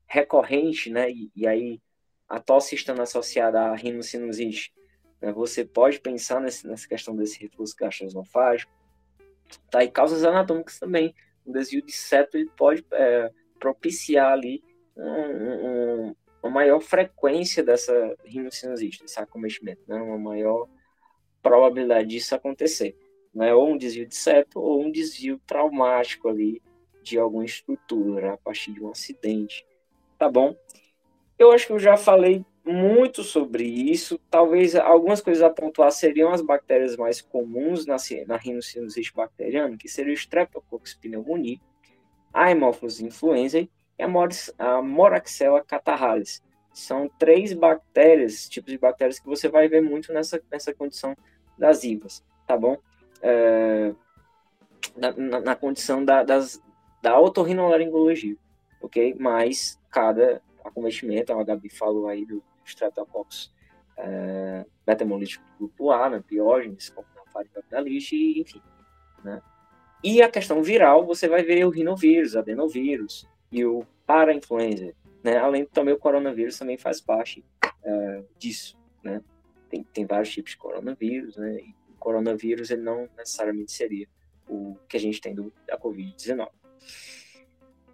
[0.06, 1.10] recorrente, né?
[1.10, 1.80] E, e, aí
[2.28, 4.72] a tosse estando associada à rinocinusite,
[5.20, 5.32] né?
[5.32, 8.72] você pode pensar nesse, nessa questão desse refluxo gastroesofágico.
[9.70, 9.84] Tá?
[9.84, 11.14] E causas anatômicas também.
[11.46, 14.62] Um desvio de septo ele pode é, propiciar ali
[14.96, 19.96] um, um, uma maior frequência dessa rinocinusite, desse acometimento, né?
[19.96, 20.68] uma maior
[21.42, 22.96] probabilidade disso acontecer.
[23.34, 23.52] Né?
[23.54, 26.62] Ou um desvio de septo, ou um desvio traumático ali
[27.02, 29.66] de alguma estrutura, a partir de um acidente.
[30.18, 30.56] Tá bom?
[31.38, 34.18] Eu acho que eu já falei muito sobre isso.
[34.30, 39.88] Talvez algumas coisas a pontuar seriam as bactérias mais comuns na, na rinocinusite bacteriana, que
[39.88, 41.60] seria o Streptococcus pneumoniae,
[42.32, 44.08] a Haemophilus influenzae e a,
[44.58, 46.42] a Moraxella catarrhalis.
[46.72, 51.14] São três bactérias, tipos de bactérias que você vai ver muito nessa, nessa condição
[51.56, 52.76] das IVAs, tá bom?
[53.22, 53.94] É,
[54.96, 56.60] na, na, na, condição da, das,
[57.00, 58.36] da otorrinolaringologia,
[58.82, 59.14] ok?
[59.18, 63.52] Mas cada acometimento, a Gabi falou aí do Streptococcus
[63.96, 68.62] é, beta-hemolítico grupo A, né, piógenes, como na faringe enfim,
[69.22, 69.40] né?
[70.02, 75.38] E a questão viral, você vai ver o rinovírus, adenovírus e o para-influenza, né?
[75.38, 79.22] Além também o coronavírus também faz parte uh, disso, né?
[79.70, 81.54] Tem, tem vários tipos de coronavírus, né?
[81.54, 84.06] E o coronavírus ele não necessariamente seria
[84.46, 86.48] o que a gente tem do, da Covid-19.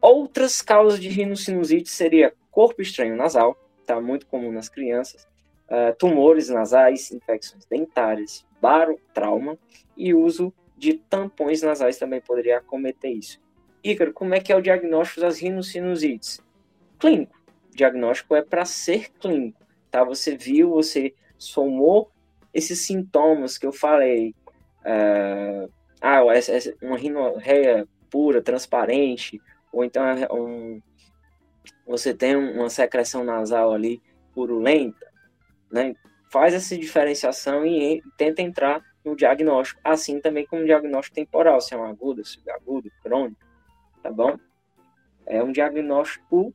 [0.00, 5.26] Outras causas de rinocinusite seria corpo estranho nasal, tá muito comum nas crianças,
[5.68, 9.58] uh, tumores nasais, infecções dentárias, barotrauma
[9.96, 13.40] e uso de tampões nasais também poderia acometer isso.
[13.82, 16.40] Ícaro, como é que é o diagnóstico das rinossinusites?
[16.98, 17.38] Clínico.
[17.72, 19.60] O diagnóstico é para ser clínico,
[19.90, 20.04] tá?
[20.04, 22.10] Você viu, você somou
[22.52, 24.34] esses sintomas que eu falei.
[24.80, 26.22] Uh, ah,
[26.82, 29.40] uma rinorreia pura, transparente,
[29.72, 30.80] ou então é um,
[31.90, 34.00] você tem uma secreção nasal ali
[34.32, 35.10] purulenta,
[35.72, 35.92] né?
[36.30, 41.76] Faz essa diferenciação e, tenta entrar no diagnóstico, assim também como diagnóstico temporal, se é
[41.76, 43.40] um é agudo, crônico,
[44.00, 44.38] tá bom?
[45.26, 46.54] É um diagnóstico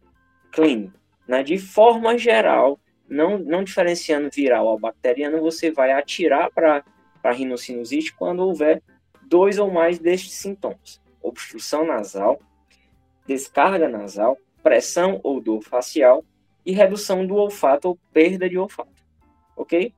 [0.53, 1.43] clínico, né?
[1.43, 6.81] De forma geral, não, não diferenciando viral ou bacteriano, você vai atirar para
[7.21, 8.81] a rinocinusite quando houver
[9.23, 12.39] dois ou mais destes sintomas: obstrução nasal,
[13.27, 16.25] descarga nasal, pressão ou dor facial
[16.65, 19.05] e redução do olfato ou perda de olfato.
[19.55, 19.93] Ok?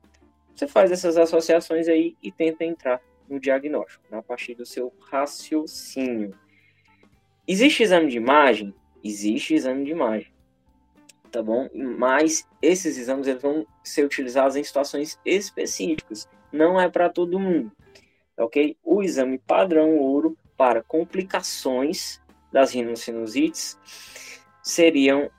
[0.54, 6.38] Você faz essas associações aí e tenta entrar no diagnóstico, a partir do seu raciocínio.
[7.48, 8.76] Existe exame de imagem?
[9.02, 10.34] Existe exame de imagem.
[11.32, 11.70] Tá bom?
[11.74, 16.28] Mas esses exames eles vão ser utilizados em situações específicas.
[16.52, 17.72] Não é para todo mundo.
[18.38, 18.76] Ok?
[18.84, 23.78] O exame padrão ouro para complicações das rinossinusites
[24.68, 25.32] seriam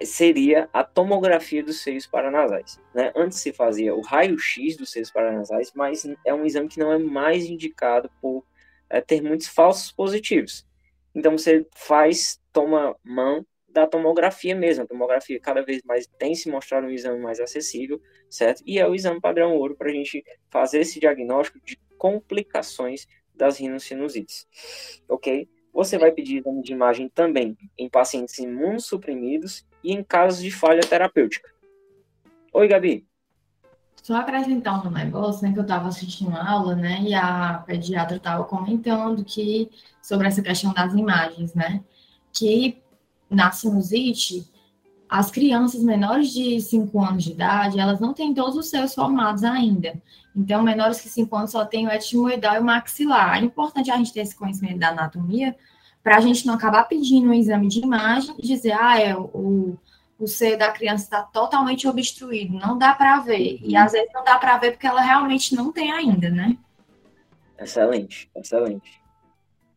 [0.00, 2.78] seria a tomografia dos seios paranasais.
[2.94, 3.12] Né?
[3.16, 6.98] Antes se fazia o raio-x dos seios paranasais, mas é um exame que não é
[6.98, 8.44] mais indicado por
[8.88, 10.64] é, ter muitos falsos positivos.
[11.12, 14.84] Então você faz, toma mão da tomografia mesmo.
[14.84, 18.00] A tomografia cada vez mais tem se mostrado um exame mais acessível,
[18.30, 18.62] certo?
[18.64, 23.58] E é o exame padrão ouro para a gente fazer esse diagnóstico de complicações das
[23.58, 24.46] rinossinusites,
[25.08, 25.48] ok?
[25.78, 30.80] Você vai pedir exame de imagem também em pacientes imunossuprimidos e em casos de falha
[30.80, 31.48] terapêutica.
[32.52, 33.06] Oi, Gabi.
[34.02, 38.16] Só acrescentar um negócio, né, que eu estava assistindo a aula, né, e a pediatra
[38.16, 39.70] estava comentando que
[40.02, 41.80] sobre essa questão das imagens, né,
[42.32, 42.82] que
[43.30, 44.50] na sinusite,
[45.08, 49.42] as crianças menores de 5 anos de idade, elas não têm todos os seus formados
[49.42, 50.00] ainda.
[50.36, 53.38] Então, menores que 5 anos só têm o etimoidal e o maxilar.
[53.38, 55.56] É importante a gente ter esse conhecimento da anatomia,
[56.02, 59.76] para a gente não acabar pedindo um exame de imagem e dizer, ah, é, o,
[60.18, 63.60] o seio da criança está totalmente obstruído, não dá para ver.
[63.62, 66.56] E às vezes não dá para ver porque ela realmente não tem ainda, né?
[67.58, 69.00] Excelente, excelente.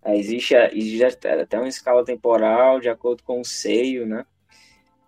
[0.03, 4.25] É, existe, existe até uma escala temporal de acordo com o seio, né?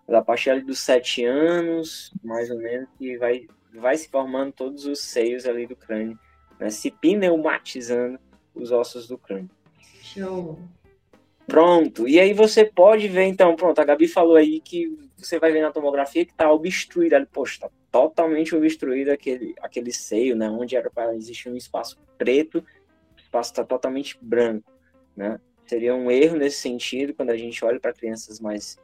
[0.08, 4.86] A partir ali dos sete anos, mais ou menos, que vai, vai se formando todos
[4.86, 6.20] os seios ali do crânio,
[6.60, 6.70] né?
[6.70, 8.20] se pneumatizando
[8.54, 9.50] os ossos do crânio.
[10.02, 10.60] Show.
[11.46, 12.08] Pronto.
[12.08, 15.62] E aí você pode ver, então, pronto, a Gabi falou aí que você vai ver
[15.62, 17.16] na tomografia que está obstruída.
[17.16, 20.50] Ali, poxa, está totalmente obstruído aquele, aquele seio, né?
[20.50, 24.72] Onde era para existir um espaço preto, o espaço está totalmente branco,
[25.16, 25.40] né?
[25.66, 28.78] Seria um erro nesse sentido quando a gente olha para crianças mais,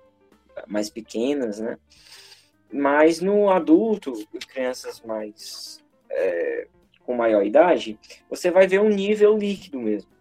[0.68, 1.78] mais pequenas, né?
[2.72, 4.14] Mas no adulto,
[4.48, 6.68] crianças mais é,
[7.10, 10.12] com maior idade, você vai ver um nível líquido mesmo.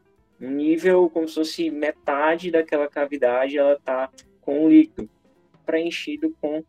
[0.40, 4.08] Um nível como se fosse metade daquela cavidade ela está
[4.40, 5.10] com o líquido
[5.66, 6.64] preenchido com,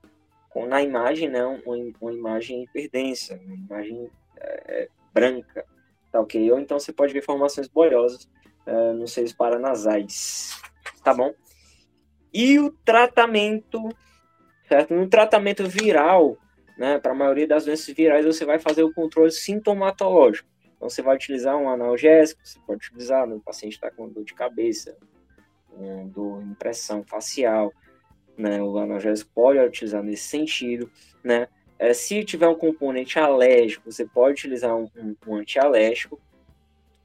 [0.50, 1.46] com na imagem né?
[1.46, 5.64] Uma, uma imagem hiperdensa uma imagem é, branca
[6.12, 6.52] tá ok?
[6.52, 8.28] Ou então você pode ver formações bolhosas
[8.66, 10.60] é, nos seios paranasais
[11.04, 11.34] tá bom
[12.34, 13.90] e o tratamento
[14.68, 16.38] certo no tratamento viral
[16.78, 20.50] né para a maioria das doenças virais você vai fazer o controle sintomatológico
[20.80, 24.34] então, você vai utilizar um analgésico, você pode utilizar no paciente está com dor de
[24.34, 24.98] cabeça,
[25.78, 27.74] um, dor impressão facial,
[28.38, 28.62] né?
[28.62, 30.90] O analgésico pode utilizar nesse sentido,
[31.22, 31.50] né?
[31.78, 36.18] É, se tiver um componente alérgico, você pode utilizar um, um, um antialérgico,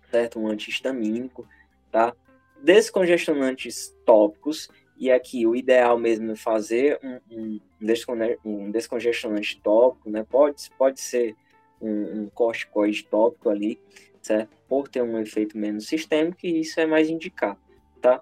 [0.09, 0.39] certo?
[0.39, 1.45] Um antihistamínico,
[1.91, 2.15] tá?
[2.63, 4.69] Descongestionantes tópicos,
[5.05, 6.99] e aqui o ideal mesmo é fazer
[7.31, 7.61] um,
[8.43, 10.25] um, descongestionante tópico, né?
[10.27, 11.37] Pode, pode ser
[11.79, 13.79] um, um corticoide tópico ali,
[14.23, 14.57] certo?
[14.67, 17.59] Por ter um efeito menos sistêmico, e isso é mais indicado,
[18.01, 18.19] tá?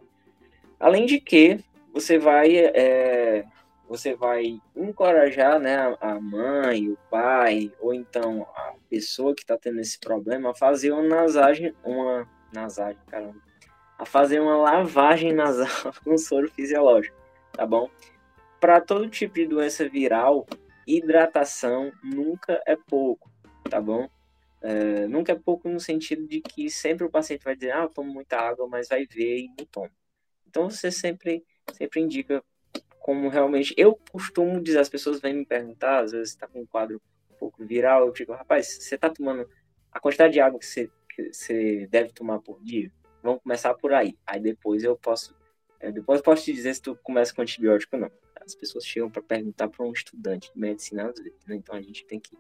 [0.80, 1.61] Além de que
[1.93, 3.45] você vai é,
[3.89, 9.78] você vai encorajar né, a mãe, o pai, ou então a pessoa que está tendo
[9.78, 13.41] esse problema a fazer uma nasagem, uma nasagem, caramba,
[13.99, 15.68] a fazer uma lavagem nasal
[16.05, 17.16] com soro fisiológico,
[17.53, 17.90] tá bom?
[18.61, 20.47] Para todo tipo de doença viral,
[20.86, 23.30] hidratação nunca é pouco,
[23.68, 24.09] tá bom?
[24.61, 27.88] É, nunca é pouco no sentido de que sempre o paciente vai dizer, ah, eu
[27.88, 29.90] tomo muita água, mas vai ver e não toma.
[30.47, 32.43] Então você sempre, sempre indica
[33.01, 33.74] como realmente.
[33.76, 37.34] Eu costumo dizer, as pessoas vêm me perguntar, às vezes está com um quadro um
[37.34, 39.49] pouco viral, eu digo, rapaz, você está tomando
[39.90, 42.90] a quantidade de água que você, que você deve tomar por dia?
[43.23, 44.16] Vamos começar por aí.
[44.27, 45.37] Aí depois eu posso.
[45.81, 48.11] É, depois eu posso te dizer se tu começa com antibiótico ou não.
[48.41, 51.57] As pessoas chegam para perguntar para um estudante de medicina às vezes, né?
[51.57, 52.37] Então a gente tem que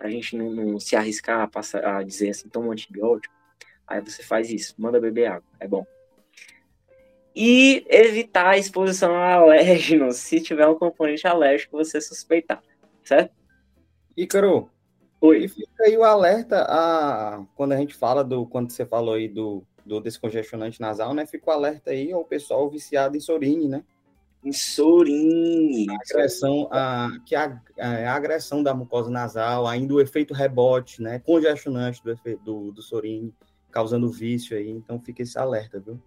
[0.00, 3.34] para a gente não, não, se arriscar a, passar, a dizer assim, toma um antibiótico,
[3.86, 5.86] aí você faz isso, manda beber água, é bom.
[7.36, 12.62] E evitar a exposição a alérgenos, se tiver um componente alérgico, você suspeitar,
[13.04, 13.34] certo?
[14.16, 14.70] Ícaro,
[15.20, 15.44] Oi.
[15.44, 19.28] E fica aí o alerta a quando a gente fala do quando você falou aí
[19.28, 21.26] do, do descongestionante nasal, né?
[21.26, 23.84] Fica o alerta aí ao pessoal viciado em sorine, né?
[24.42, 25.86] Insorine.
[25.90, 31.18] A agressão, a, que a, a, agressão da mucosa nasal, ainda o efeito rebote, né?
[31.18, 33.34] Congestionante do, do, do sorine,
[33.70, 34.70] causando vício aí.
[34.70, 36.00] Então fica esse alerta, viu?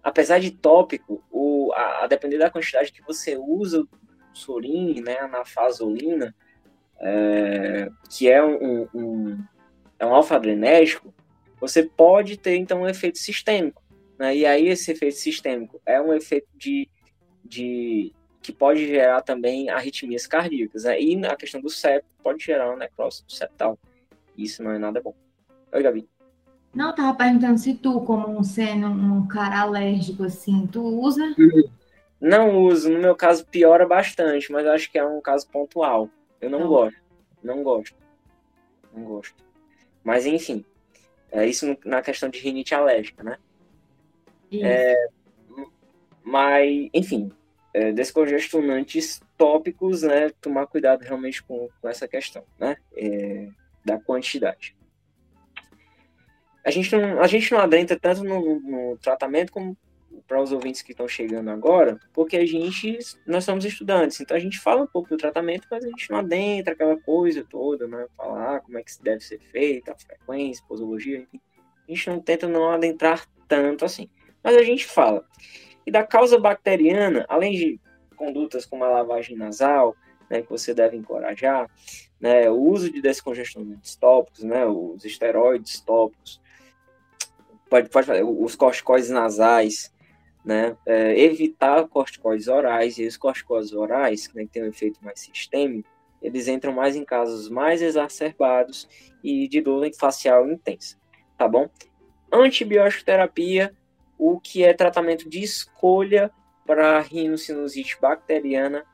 [0.00, 3.88] Apesar de tópico, o, a, a depender da quantidade que você usa o
[4.32, 5.18] sorine, né?
[5.18, 6.32] A nafasolina,
[7.02, 9.44] é, que é um, um,
[9.98, 11.12] é um alfa-adrenérgico,
[11.60, 13.82] você pode ter então um efeito sistêmico.
[14.18, 14.36] Né?
[14.36, 16.88] E aí esse efeito sistêmico é um efeito de
[17.44, 20.84] de que pode gerar também arritmias cardíacas.
[20.84, 21.00] Né?
[21.00, 23.78] E a questão do septo pode gerar uma necrose septal.
[24.36, 25.14] Isso não é nada bom.
[25.72, 26.08] Oi, Gabi.
[26.74, 31.36] Não, eu tava perguntando se tu, como sendo um cara alérgico, assim, tu usa?
[32.18, 32.90] Não uso.
[32.90, 36.08] No meu caso, piora bastante, mas acho que é um caso pontual.
[36.42, 36.68] Eu não, não.
[36.68, 37.00] gosto.
[37.42, 37.96] Não gosto.
[38.92, 39.36] Não gosto.
[40.04, 40.64] Mas, enfim.
[41.30, 43.38] É isso na questão de rinite alérgica, né?
[44.52, 45.08] É,
[46.22, 47.32] mas, enfim,
[47.72, 50.28] é, descongestionantes tópicos, né?
[50.42, 52.76] Tomar cuidado realmente com, com essa questão, né?
[52.94, 53.48] É,
[53.82, 54.76] da quantidade.
[56.64, 59.76] A gente não, a gente não adentra tanto no, no tratamento como
[60.26, 64.40] para os ouvintes que estão chegando agora, porque a gente, nós somos estudantes, então a
[64.40, 68.06] gente fala um pouco do tratamento, mas a gente não adentra aquela coisa toda, né?
[68.16, 71.40] Falar como é que deve ser feita, a frequência, posologia, enfim.
[71.88, 74.08] A gente não tenta não adentrar tanto assim.
[74.42, 75.24] Mas a gente fala.
[75.86, 77.80] E da causa bacteriana, além de
[78.16, 79.96] condutas como a lavagem nasal,
[80.30, 81.68] né, que você deve encorajar,
[82.20, 86.40] né, o uso de descongestionantes tópicos, né, os esteroides tópicos,
[87.68, 89.92] pode, pode os corticoides nasais,
[90.44, 95.20] né, é, evitar corticoides orais, e os corticoides orais, né, que tem um efeito mais
[95.20, 95.88] sistêmico,
[96.20, 98.88] eles entram mais em casos mais exacerbados
[99.22, 100.96] e de dor facial intensa,
[101.36, 101.68] tá bom?
[102.32, 103.74] Antibiótico terapia
[104.24, 106.30] o que é tratamento de escolha
[106.64, 108.84] para rinocinusite bacteriana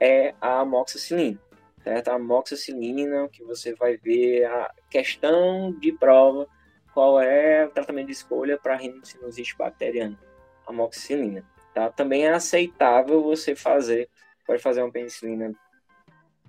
[0.00, 1.38] é a amoxicilina,
[1.84, 2.08] certo?
[2.08, 6.48] A amoxicilina, que você vai ver a questão de prova,
[6.94, 10.18] qual é o tratamento de escolha para rinocinusite bacteriana,
[10.68, 11.44] amoxicilina,
[11.74, 11.90] tá?
[11.90, 14.08] Também é aceitável você fazer,
[14.46, 15.52] pode fazer uma penicilina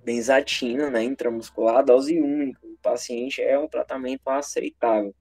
[0.04, 5.14] benzatina, né, intramuscular, dose única, o paciente é um tratamento aceitável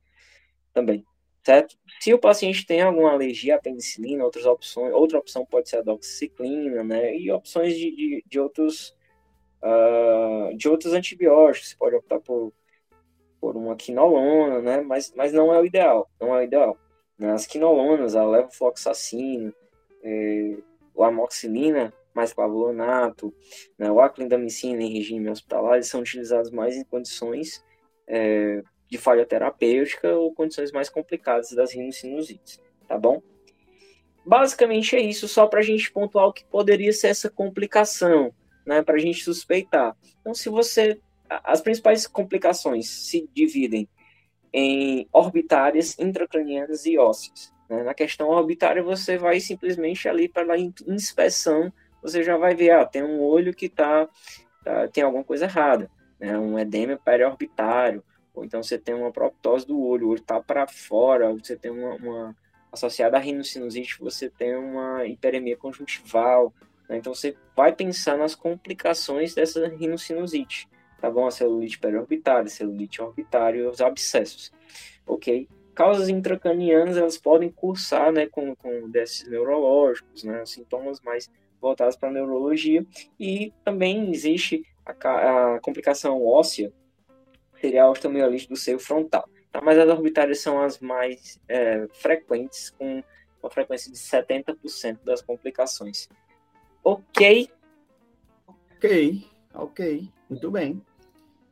[0.72, 1.04] também
[1.48, 1.78] certo?
[1.98, 5.82] Se o paciente tem alguma alergia à penicilina, outras opções, outra opção pode ser a
[5.82, 7.16] doxiciclina, né?
[7.16, 8.94] E opções de, de, de outros
[9.62, 12.52] uh, de outros antibióticos, você pode optar por,
[13.40, 14.80] por uma quinolona, né?
[14.82, 16.78] Mas, mas não é o ideal, não é o ideal.
[17.18, 17.32] Né?
[17.32, 19.52] As quinolonas, a levofloxacina,
[20.02, 20.56] é,
[20.94, 23.34] o amoxicilina, mais clavulanato,
[23.78, 23.90] né?
[23.90, 27.64] o aclindamicina em regime hospitalar, eles são utilizados mais em condições
[28.06, 33.22] é, de falha terapêutica ou condições mais complicadas das rinossinusites, tá bom?
[34.24, 38.32] Basicamente é isso, só para a gente pontuar o que poderia ser essa complicação,
[38.66, 39.96] né, para a gente suspeitar.
[40.20, 41.00] Então, se você.
[41.44, 43.86] As principais complicações se dividem
[44.52, 47.52] em orbitárias, intracranianas e ósseas.
[47.68, 47.82] Né?
[47.82, 51.72] Na questão orbitária, você vai simplesmente ali para inspeção,
[52.02, 54.08] você já vai ver, ah, tem um olho que tá,
[54.64, 56.38] tá tem alguma coisa errada, né?
[56.38, 58.02] um edema periorbitário,
[58.34, 61.70] ou então você tem uma proptose do olho, o olho está para fora, você tem
[61.70, 62.36] uma, uma,
[62.70, 66.52] associada à rinocinusite, você tem uma hiperemia conjuntival,
[66.88, 66.98] né?
[66.98, 70.68] então você vai pensar nas complicações dessa rinocinusite,
[71.00, 71.26] tá bom?
[71.26, 74.52] A celulite periorbitária, celulite orbitária e os abscessos,
[75.06, 75.48] ok?
[75.78, 81.30] causas intracranianas elas podem cursar né, com, com déficits neurológicos, né, sintomas mais
[81.60, 82.84] voltados para a neurologia,
[83.18, 86.72] e também existe a, a complicação óssea,
[87.60, 89.28] seria a osteomielite do seio frontal.
[89.52, 89.60] Tá?
[89.62, 93.00] Mas as orbitárias são as mais é, frequentes, com
[93.40, 96.08] uma frequência de 70% das complicações.
[96.82, 97.48] Ok?
[98.76, 100.82] Ok, ok, muito bem.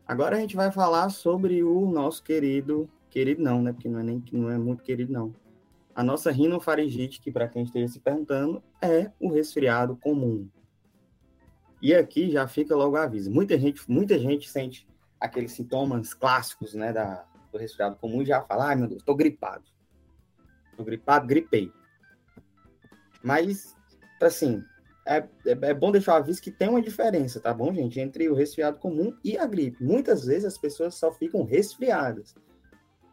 [0.07, 3.73] Agora a gente vai falar sobre o nosso querido, querido não, né?
[3.73, 5.35] Porque não é nem não é muito querido não.
[5.95, 10.49] A nossa rinofaringite, que para quem esteja se perguntando, é o resfriado comum.
[11.83, 13.31] E aqui já fica logo aviso.
[13.31, 14.87] Muita gente, muita gente sente
[15.19, 19.15] aqueles sintomas clássicos, né, da, do resfriado comum e já fala, ai meu Deus, tô
[19.15, 19.65] gripado.
[20.77, 21.73] Tô gripado, gripei.
[23.23, 23.75] Mas,
[24.21, 24.63] assim,
[25.07, 28.01] é, é, é, bom deixar o aviso que tem uma diferença, tá bom, gente?
[28.01, 29.83] Entre o resfriado comum e a gripe.
[29.83, 32.35] Muitas vezes as pessoas só ficam resfriadas.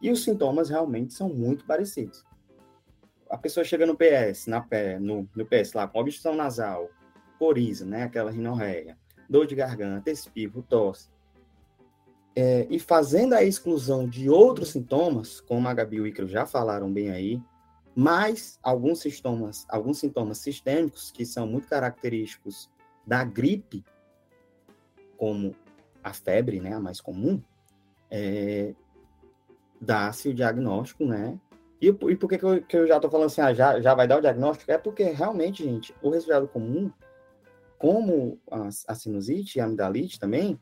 [0.02, 2.26] E os sintomas realmente são muito parecidos.
[3.30, 6.90] A pessoa chega no PS, na pé, no, no PS lá, com obstrução nasal,
[7.38, 8.04] coriza, né?
[8.04, 8.98] Aquela rinorreia,
[9.30, 11.10] dor de garganta, espirro, tosse.
[12.36, 16.46] É, e fazendo a exclusão de outros sintomas, como a Gabi e o Icaro já
[16.46, 17.40] falaram bem aí,
[17.96, 22.70] mas alguns sintomas, alguns sintomas sistêmicos que são muito característicos
[23.06, 23.84] da gripe,
[25.18, 25.56] como
[26.04, 27.42] a febre, né, a mais comum,
[28.10, 28.74] é,
[29.80, 31.40] dá-se o diagnóstico, né?
[31.82, 33.94] E, e por que, que, eu, que eu já estou falando assim, ah, já, já
[33.94, 34.72] vai dar o diagnóstico?
[34.72, 36.92] É porque realmente, gente, o resfriado comum,
[37.78, 40.60] como a, a sinusite e a amidalite também,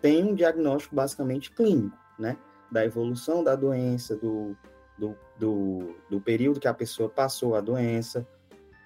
[0.00, 2.38] tem um diagnóstico basicamente clínico, né?
[2.70, 4.56] Da evolução da doença, do,
[4.98, 8.26] do, do, do período que a pessoa passou a doença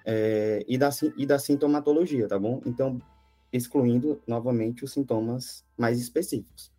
[0.05, 2.61] é, e, da, e da sintomatologia, tá bom?
[2.65, 3.01] Então,
[3.51, 6.71] excluindo novamente os sintomas mais específicos.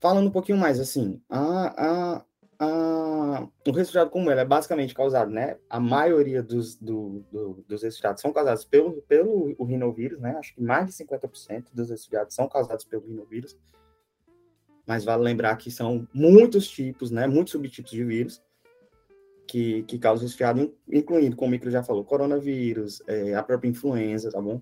[0.00, 2.24] Falando um pouquinho mais, assim, a, a,
[2.58, 5.56] a, o resfriado comum é basicamente causado, né?
[5.68, 10.36] A maioria dos, do, do, dos resfriados são causados pelo, pelo o rinovírus, né?
[10.36, 13.56] Acho que mais de 50% dos resfriados são causados pelo rinovírus
[14.86, 18.42] mas vale lembrar que são muitos tipos, né, muitos subtipos de vírus
[19.46, 24.30] que, que causam resfriado, incluindo, como o Micro já falou, coronavírus, é, a própria influenza,
[24.30, 24.60] tá bom?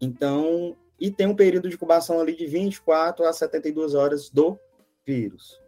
[0.00, 4.58] Então, e tem um período de incubação ali de 24 a 72 horas do
[5.06, 5.60] vírus.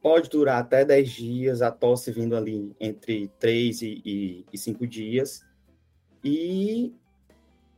[0.00, 4.86] Pode durar até 10 dias, a tosse vindo ali entre 3 e, e, e 5
[4.86, 5.42] dias.
[6.22, 6.94] E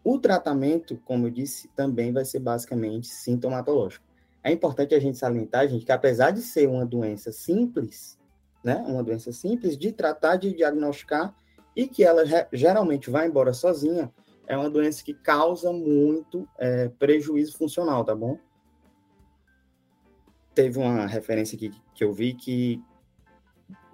[0.02, 4.05] o tratamento, como eu disse, também vai ser basicamente sintomatológico.
[4.46, 8.16] É importante a gente salientar, gente, que apesar de ser uma doença simples,
[8.62, 11.34] né, uma doença simples de tratar, de diagnosticar,
[11.74, 12.22] e que ela
[12.52, 14.08] geralmente vai embora sozinha,
[14.46, 18.38] é uma doença que causa muito é, prejuízo funcional, tá bom?
[20.54, 22.80] Teve uma referência aqui que eu vi que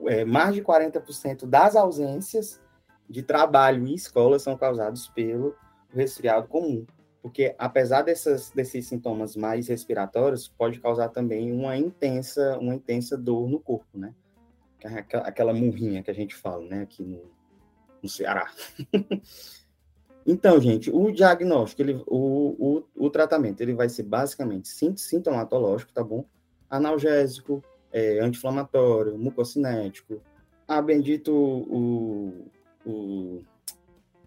[0.07, 2.61] é, mais de 40% das ausências
[3.09, 5.57] de trabalho e escola são causados pelo
[5.95, 6.85] resfriado comum
[7.23, 13.49] porque apesar dessas, desses sintomas mais respiratórios, pode causar também uma intensa, uma intensa dor
[13.49, 14.13] no corpo, né?
[14.85, 17.23] É aquela murrinha que a gente fala, né, aqui no,
[18.03, 18.51] no Ceará.
[20.27, 24.67] então, gente, o diagnóstico, ele, o, o, o tratamento, ele vai ser basicamente
[24.97, 26.25] sintomatológico, tá bom?
[26.69, 27.63] Analgésico,
[27.93, 30.21] é, anti-inflamatório, mucocinético,
[30.67, 32.51] ah, bendito o,
[32.85, 33.45] o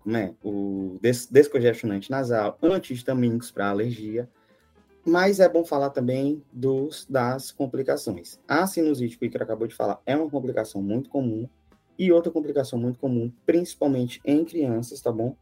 [0.05, 4.29] né, o des descongestionante nasal, antihistamínicos para alergia,
[5.05, 8.39] mas é bom falar também dos, das complicações.
[8.47, 11.47] A sinusite, que o Iker acabou de falar, é uma complicação muito comum,
[11.97, 15.35] e outra complicação muito comum, principalmente em crianças, tá bom?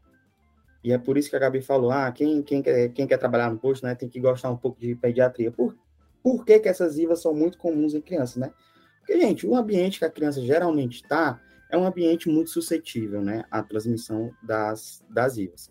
[0.82, 3.50] E é por isso que a Gabi falou, ah, quem, quem, quer, quem quer trabalhar
[3.50, 5.50] no posto, né, tem que gostar um pouco de pediatria.
[5.50, 5.76] Por,
[6.22, 8.52] por que, que essas IVAs são muito comuns em crianças, né?
[8.98, 11.40] Porque, gente, o ambiente que a criança geralmente está
[11.74, 15.70] é um ambiente muito suscetível né, à transmissão das, das IVAs.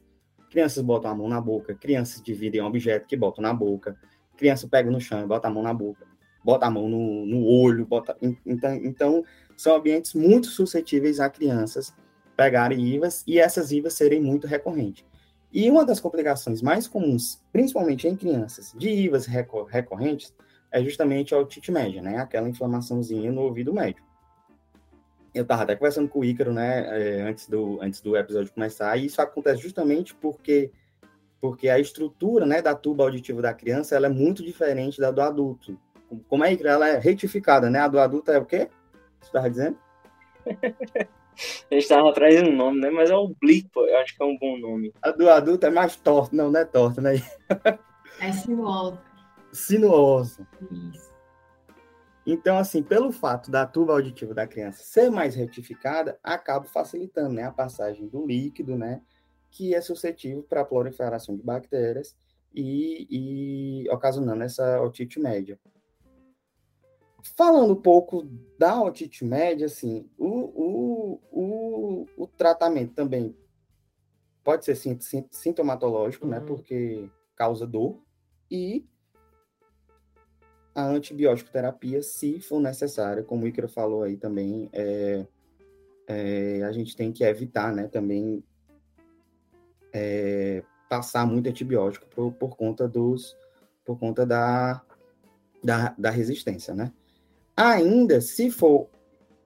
[0.51, 3.97] Crianças botam a mão na boca, crianças dividem um objeto que botam na boca,
[4.35, 6.05] criança pega no chão e bota a mão na boca,
[6.43, 8.17] bota a mão no, no olho, bota...
[8.45, 9.25] Então, então,
[9.55, 11.95] são ambientes muito suscetíveis a crianças
[12.35, 15.05] pegarem IVAs e essas IVAs serem muito recorrentes.
[15.53, 20.33] E uma das complicações mais comuns, principalmente em crianças, de IVAs recorrentes,
[20.71, 22.17] é justamente a otite média, né?
[22.17, 24.03] Aquela inflamaçãozinha no ouvido médio
[25.33, 28.95] eu estava até conversando com o Ícaro, né, é, antes do, antes do episódio começar,
[28.97, 30.71] e isso acontece justamente porque,
[31.41, 35.21] porque a estrutura, né, da tuba auditiva da criança, ela é muito diferente da do
[35.21, 35.79] adulto.
[36.27, 36.69] Como é, Ícaro?
[36.69, 37.79] Ela é retificada, né?
[37.79, 38.69] A do adulto é o quê?
[39.19, 39.77] Você estava dizendo?
[41.69, 42.91] Eu estava atrás de um nome, né?
[42.91, 44.93] Mas é oblíqua, eu acho que é um bom nome.
[45.01, 47.13] A do adulto é mais torta, não, não é torta, né?
[48.19, 49.01] É sinuosa.
[49.51, 50.47] Sinuosa.
[50.71, 51.12] Isso.
[52.25, 57.43] Então, assim, pelo fato da tuba auditiva da criança ser mais retificada, acaba facilitando né,
[57.43, 59.01] a passagem do líquido, né,
[59.51, 62.15] que é suscetível para a proliferação de bactérias
[62.53, 63.07] e,
[63.85, 65.59] e ocasionando essa otite média.
[67.35, 68.23] Falando um pouco
[68.57, 73.35] da otite média, assim, o, o, o, o tratamento também
[74.43, 74.75] pode ser
[75.31, 76.43] sintomatológico, né, uhum.
[76.43, 78.01] né, porque causa dor,
[78.49, 78.85] e
[80.75, 85.25] a antibiótico terapia, se for necessária, como o Icaro falou aí também, é,
[86.07, 88.43] é, a gente tem que evitar, né, também
[89.93, 93.37] é, passar muito antibiótico por, por conta dos,
[93.85, 94.81] por conta da,
[95.63, 96.91] da, da resistência, né.
[97.55, 98.89] Ainda, se for,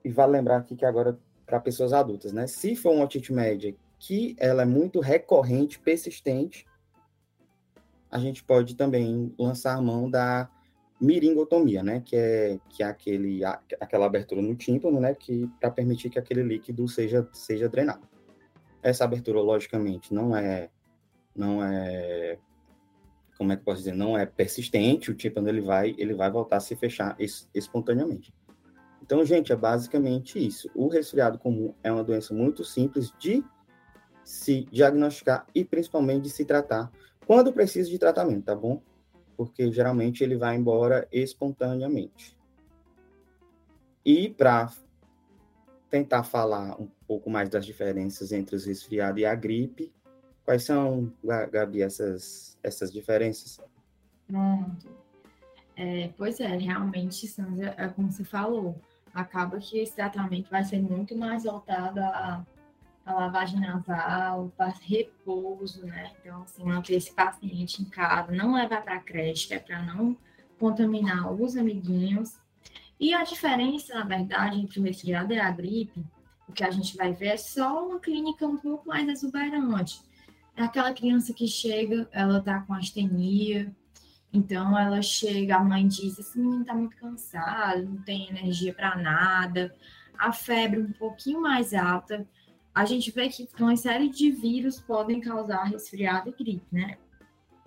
[0.03, 3.75] e vale lembrar aqui que agora para pessoas adultas, né, se for uma otite média
[3.99, 6.65] que ela é muito recorrente, persistente,
[8.09, 10.49] a gente pode também lançar mão da
[10.99, 13.43] miringotomia, né, que é que é aquele
[13.79, 18.07] aquela abertura no tímpano, né, que para permitir que aquele líquido seja seja drenado.
[18.81, 20.69] Essa abertura logicamente não é
[21.35, 22.39] não é
[23.37, 26.57] como é que posso dizer, não é persistente, o tímpano ele vai ele vai voltar
[26.57, 28.33] a se fechar es, espontaneamente.
[29.01, 30.69] Então, gente, é basicamente isso.
[30.75, 33.41] O resfriado comum é uma doença muito simples de
[34.23, 36.91] se diagnosticar e principalmente de se tratar
[37.25, 38.81] quando precisa de tratamento, tá bom?
[39.37, 42.35] Porque geralmente ele vai embora espontaneamente.
[44.03, 44.71] E para
[45.89, 49.93] tentar falar um pouco mais das diferenças entre os resfriados e a gripe,
[50.43, 53.59] quais são, Gabi, essas, essas diferenças?
[54.25, 54.89] Pronto.
[55.75, 58.75] É, pois é, realmente, Sandra, é como você falou,
[59.13, 62.45] acaba que esse tratamento vai ser muito mais voltado a
[63.07, 64.51] a lavagem nasal,
[64.81, 66.11] repouso, né?
[66.19, 70.17] Então, assim, manter esse paciente em casa, não levar para a creche, é para não
[70.59, 72.37] contaminar os amiguinhos.
[72.99, 76.05] E a diferença, na verdade, entre o resfriado e a gripe,
[76.49, 80.01] o que a gente vai ver é só uma clínica um pouco mais exuberante.
[80.55, 83.73] É aquela criança que chega, ela tá com astenia,
[84.33, 88.97] então ela chega, a mãe diz: esse menino tá muito cansado, não tem energia para
[88.97, 89.73] nada,
[90.17, 92.27] a febre um pouquinho mais alta
[92.77, 96.95] a gente vê que uma série de vírus podem causar resfriado e gripe, né?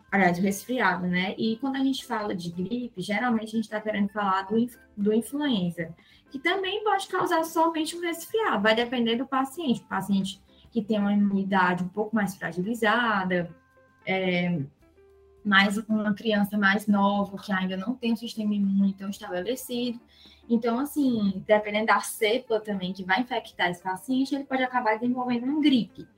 [0.08, 1.34] Aliás, resfriado, né?
[1.36, 4.54] E quando a gente fala de gripe, geralmente a gente está querendo falar do,
[4.96, 5.92] do influenza,
[6.30, 9.80] que também pode causar somente um resfriado, vai depender do paciente.
[9.80, 10.40] O paciente
[10.70, 13.52] que tem uma imunidade um pouco mais fragilizada,
[14.06, 14.61] é,
[15.44, 20.00] mais uma criança mais nova, que ainda não tem um sistema imune tão estabelecido.
[20.51, 25.44] Então, assim, dependendo da cepa também que vai infectar esse paciente, ele pode acabar desenvolvendo
[25.44, 26.09] uma gripe.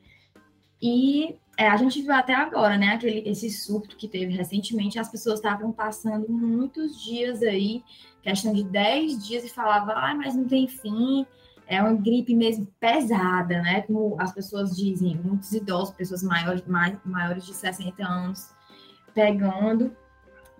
[0.80, 5.11] E é, a gente viu até agora, né, aquele, esse surto que teve recentemente, as
[5.11, 7.85] pessoas estavam passando muitos dias aí,
[8.22, 11.26] questão de 10 dias, e falavam, ah, mas não tem fim,
[11.66, 16.99] é uma gripe mesmo pesada, né, como as pessoas dizem, muitos idosos, pessoas maiores, mais,
[17.05, 18.49] maiores de 60 anos,
[19.14, 19.95] pegando,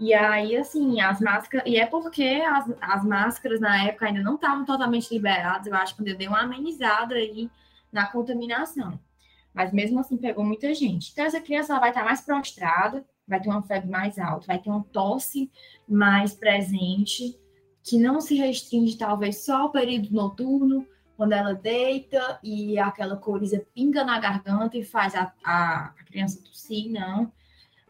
[0.03, 1.64] e aí, assim, as máscaras.
[1.64, 5.94] E é porque as, as máscaras na época ainda não estavam totalmente liberadas, eu acho
[5.94, 7.48] que deu uma amenizada aí
[7.92, 8.98] na contaminação.
[9.55, 11.12] Mas mesmo assim pegou muita gente.
[11.12, 14.59] Então, essa criança ela vai estar mais prostrada, vai ter uma febre mais alta, vai
[14.59, 15.48] ter uma tosse
[15.88, 17.38] mais presente,
[17.84, 20.84] que não se restringe talvez só ao período noturno,
[21.16, 26.42] quando ela deita e aquela coriza pinga na garganta e faz a, a, a criança
[26.42, 27.30] tossir, não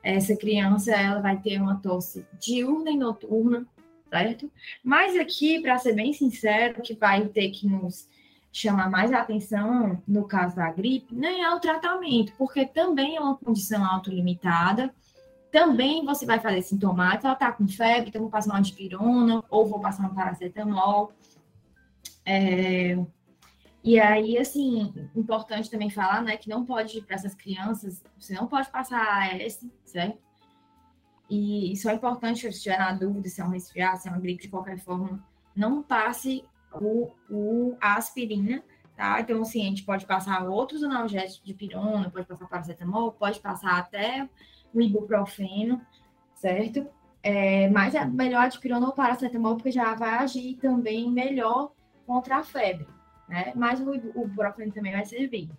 [0.03, 3.67] essa criança ela vai ter uma tosse diurna e noturna,
[4.09, 4.51] certo?
[4.83, 8.09] Mas aqui, para ser bem sincero, que vai ter que nos
[8.53, 13.37] chamar mais atenção no caso da gripe nem é o tratamento, porque também é uma
[13.37, 14.95] condição autolimitada.
[15.51, 19.67] Também você vai fazer sintomático, ela está com febre, então vou passar uma dipirona ou
[19.67, 21.13] vou passar um paracetamol.
[22.25, 22.97] É,
[23.85, 28.47] e aí, assim, importante também falar, né, que não pode, para essas crianças, você não
[28.47, 30.19] pode passar AS, certo?
[31.29, 34.21] E isso é importante, se tiver na dúvida se é um resfriado, se é uma
[34.21, 35.25] gripe, de qualquer forma,
[35.57, 38.63] não passe o, o a aspirina,
[38.97, 39.21] tá?
[39.21, 43.79] Então, assim, a gente pode passar outros analgésicos de pirona, pode passar paracetamol, pode passar
[43.79, 44.29] até
[44.73, 45.81] o ibuprofeno,
[46.35, 46.87] certo?
[47.21, 51.73] É, mas é melhor de pirona ou paracetamol, porque já vai agir também melhor
[52.07, 52.87] contra a febre
[53.33, 53.51] né?
[53.57, 54.31] Mas o, o
[54.73, 55.51] também vai servir.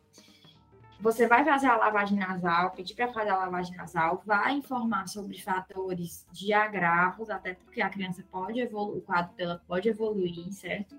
[1.01, 5.41] Você vai fazer a lavagem nasal, pedir para fazer a lavagem nasal, vai informar sobre
[5.41, 10.95] fatores de agravos, até porque a criança pode evoluir, o quadro dela pode evoluir, certo?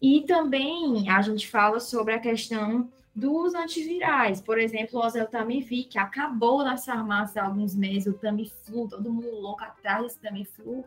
[0.00, 5.98] E também a gente fala sobre a questão dos antivirais, por exemplo, o oseltamivir, que
[5.98, 10.84] acabou nas farmácias há alguns meses, o Tamiflu, todo mundo louco atrás desse Tamiflu,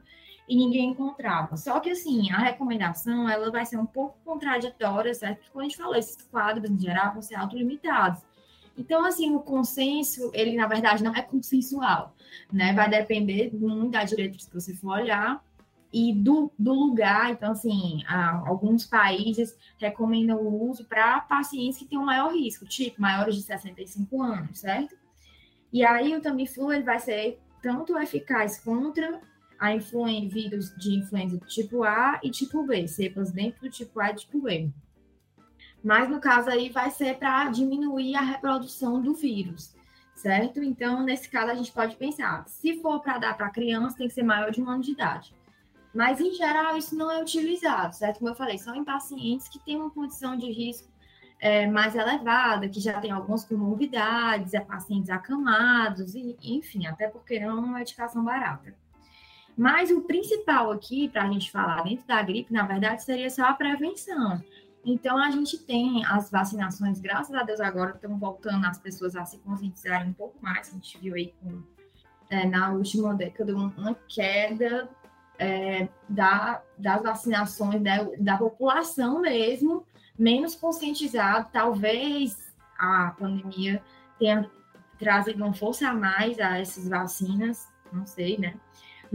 [0.47, 1.57] e ninguém encontrava.
[1.57, 5.37] Só que, assim, a recomendação, ela vai ser um pouco contraditória, certo?
[5.37, 8.21] Porque, como a gente falou, esses quadros, em geral, vão ser autolimitados.
[8.77, 12.13] Então, assim, o consenso, ele, na verdade, não é consensual,
[12.51, 12.73] né?
[12.73, 15.41] Vai depender muito da diretriz que você for olhar
[15.93, 17.31] e do, do lugar.
[17.31, 23.01] Então, assim, alguns países recomendam o uso para pacientes que têm um maior risco, tipo,
[23.01, 24.95] maiores de 65 anos, certo?
[25.71, 29.21] E aí, o Tamiflu, ele vai ser tanto eficaz contra
[29.59, 34.11] a influenza, vírus de influenza tipo A e tipo B, cepas dentro do tipo A
[34.11, 34.69] e tipo B.
[35.83, 39.75] Mas no caso aí vai ser para diminuir a reprodução do vírus,
[40.15, 40.63] certo?
[40.63, 44.13] Então, nesse caso, a gente pode pensar, se for para dar para criança, tem que
[44.13, 45.33] ser maior de um ano de idade.
[45.93, 48.17] Mas, em geral, isso não é utilizado, certo?
[48.17, 50.89] Como eu falei, são em pacientes que têm uma condição de risco
[51.39, 57.39] é, mais elevada, que já tem algumas comorbidades, é pacientes acamados, e, enfim, até porque
[57.39, 58.75] não é uma medicação barata.
[59.57, 63.45] Mas o principal aqui, para a gente falar dentro da gripe, na verdade, seria só
[63.45, 64.43] a prevenção.
[64.83, 69.25] Então, a gente tem as vacinações, graças a Deus, agora estão voltando as pessoas a
[69.25, 70.69] se conscientizarem um pouco mais.
[70.69, 71.63] A gente viu aí com,
[72.29, 74.89] é, na última década uma queda
[75.39, 79.85] é, da, das vacinações da, da população mesmo,
[80.19, 81.49] menos conscientizado.
[81.51, 83.81] Talvez a pandemia
[84.19, 84.49] tenha
[84.99, 88.53] trazido uma força a mais a essas vacinas, não sei, né?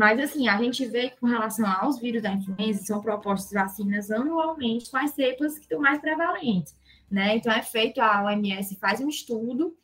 [0.01, 4.11] Mas, assim, a gente vê que com relação aos vírus da influenza, são propostas vacinas
[4.11, 6.75] anualmente com as cepas que estão mais prevalentes,
[7.11, 7.37] né?
[7.37, 9.77] Então, é feito, a OMS faz um estudo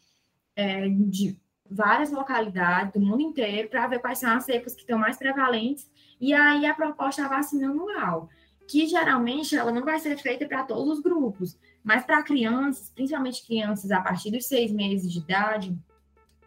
[0.56, 1.38] é, de
[1.70, 5.86] várias localidades do mundo inteiro para ver quais são as cepas que estão mais prevalentes
[6.18, 8.30] e aí a proposta é a vacina anual,
[8.66, 13.46] que geralmente ela não vai ser feita para todos os grupos, mas para crianças, principalmente
[13.46, 15.76] crianças a partir dos seis meses de idade,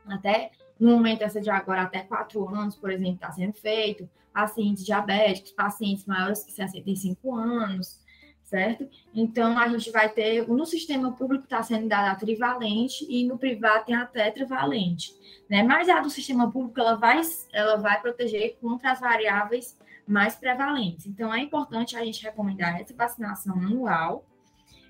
[0.08, 0.50] até
[0.80, 5.52] no momento essa de agora, até quatro anos, por exemplo, está sendo feito, pacientes diabéticos,
[5.52, 8.00] pacientes maiores que 65 anos,
[8.44, 8.88] certo?
[9.14, 13.38] Então, a gente vai ter, no sistema público está sendo dada a trivalente e no
[13.38, 15.14] privado tem a tetravalente,
[15.50, 15.62] né?
[15.62, 17.22] Mas a do sistema público, ela vai,
[17.54, 19.78] ela vai proteger contra as variáveis
[20.08, 21.06] mais prevalentes.
[21.06, 24.26] Então, é importante a gente recomendar essa vacinação anual,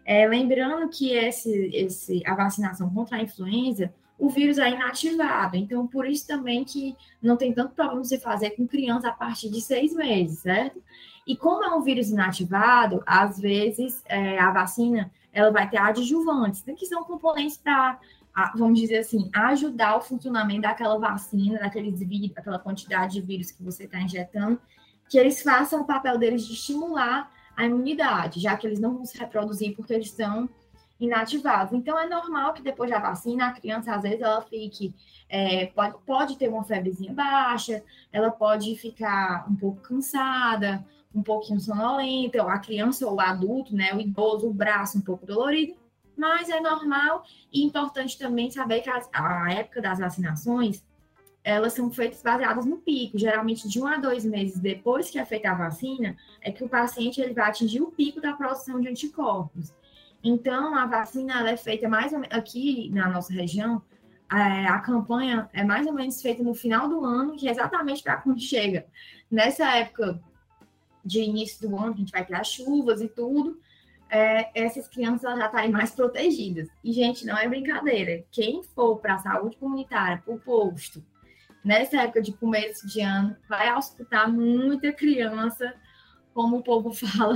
[0.06, 5.56] é, lembrando que esse, esse, a vacinação contra a influenza, o vírus é inativado.
[5.56, 9.50] Então, por isso também que não tem tanto problema você fazer com criança a partir
[9.50, 10.84] de seis meses, certo?
[11.26, 16.66] E como é um vírus inativado, às vezes é, a vacina ela vai ter adjuvantes,
[16.66, 18.00] né, que são componentes para,
[18.56, 23.64] vamos dizer assim, ajudar o funcionamento daquela vacina, daqueles vírus, daquela quantidade de vírus que
[23.64, 24.60] você está injetando,
[25.08, 29.06] que eles façam o papel deles de estimular a imunidade, já que eles não vão
[29.06, 30.50] se reproduzir porque eles estão
[31.00, 31.74] inativados.
[31.74, 34.94] Então, é normal que depois da vacina, a criança, às vezes, ela fique,
[35.30, 41.60] é, pode, pode ter uma febrezinha baixa, ela pode ficar um pouco cansada, um pouquinho
[41.60, 45.76] sonolenta, ou a criança ou o adulto, né, o idoso, o braço um pouco dolorido,
[46.16, 50.84] mas é normal e importante também saber que a, a época das vacinações,
[51.44, 55.26] elas são feitas baseadas no pico, geralmente de um a dois meses depois que é
[55.26, 58.90] feita a vacina, é que o paciente ele vai atingir o pico da produção de
[58.90, 59.74] anticorpos.
[60.24, 63.82] Então, a vacina é feita mais ou menos aqui na nossa região.
[64.32, 68.04] É, a campanha é mais ou menos feita no final do ano, que é exatamente
[68.04, 68.86] para quando chega
[69.32, 70.22] nessa época
[71.04, 73.60] de início do ano, que a gente vai ter as chuvas e tudo,
[74.10, 76.68] é, essas crianças já estarem mais protegidas.
[76.84, 78.24] E, gente, não é brincadeira.
[78.32, 81.04] Quem for para a saúde comunitária, para o posto,
[81.64, 85.74] nessa época de começo de ano, vai auscultar muita criança
[86.40, 87.36] como o povo fala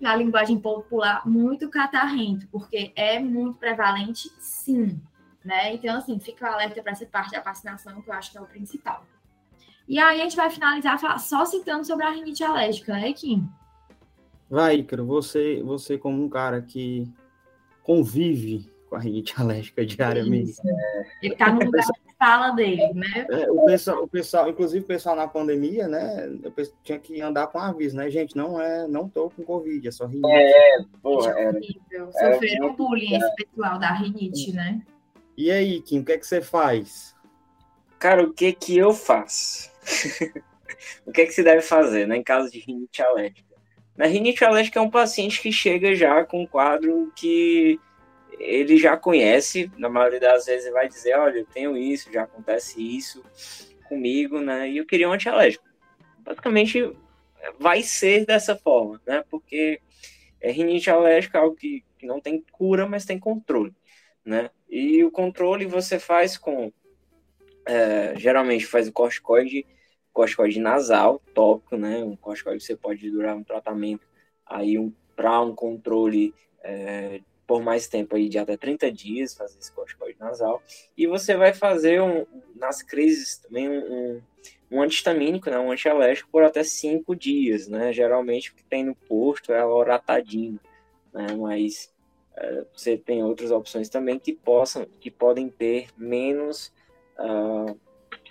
[0.00, 4.98] na linguagem popular, muito catarrento, porque é muito prevalente, sim.
[5.44, 5.74] Né?
[5.74, 8.40] Então, assim, fica o alerta para essa parte da vacinação, que eu acho que é
[8.40, 9.04] o principal.
[9.86, 13.46] E aí a gente vai finalizar só citando sobre a rinite alérgica, né, Kim?
[14.48, 17.12] Vai, Ícaro, você, você como um cara que
[17.82, 20.52] convive com a rinite alérgica diariamente.
[20.52, 20.62] Isso.
[21.20, 21.84] Ele está no lugar
[22.22, 23.26] fala dele, né?
[23.28, 26.30] É, o, pessoal, o pessoal, inclusive o pessoal na pandemia, né?
[26.44, 26.52] Eu
[26.84, 28.36] tinha que andar com aviso, né, gente?
[28.36, 30.30] Não é, não tô com Covid, é só rinite.
[30.30, 32.12] É, porra, é horrível.
[32.12, 34.80] Sofreram é, bullying esse pessoal da rinite, né?
[35.36, 37.16] E aí, Kim, o que é que você faz?
[37.98, 39.68] Cara, o que que eu faço?
[41.04, 43.52] o que é que se deve fazer, né, em caso de rinite alérgica?
[43.96, 47.80] Na rinite alérgica é um paciente que chega já com um quadro que
[48.38, 52.22] ele já conhece, na maioria das vezes ele vai dizer, olha, eu tenho isso, já
[52.22, 53.22] acontece isso
[53.88, 54.68] comigo, né?
[54.68, 55.64] E eu queria um antialérgico.
[56.18, 56.94] Basicamente
[57.58, 59.24] vai ser dessa forma, né?
[59.30, 59.80] Porque
[60.40, 63.74] é rinite alérgica é algo que, que não tem cura, mas tem controle,
[64.24, 64.50] né?
[64.68, 66.72] E o controle você faz com,
[67.66, 69.66] é, geralmente faz o corticoide
[70.12, 72.04] corticoide nasal, tópico, né?
[72.04, 74.06] Um corticoide você pode durar um tratamento
[74.44, 77.20] aí um, para um controle é,
[77.52, 80.62] por mais tempo aí de até 30 dias, fazer esse corticoide nasal.
[80.96, 82.24] E você vai fazer um,
[82.56, 84.22] nas crises também um, um,
[84.70, 85.58] um antihistamínico, né?
[85.58, 87.92] Um antialérgico por até 5 dias, né?
[87.92, 90.58] Geralmente o que tem no posto é a loratadina,
[91.12, 91.26] né?
[91.38, 91.92] Mas
[92.38, 96.72] é, você tem outras opções também que possam, que podem ter menos
[97.18, 97.78] uh,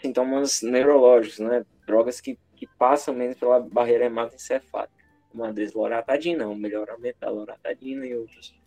[0.01, 1.63] sintomas neurológicos, né?
[1.85, 4.95] Drogas que, que passam menos pela barreira hematoencefálica.
[5.31, 8.59] Uma desloratadina, um melhoramento da loratadina e outros,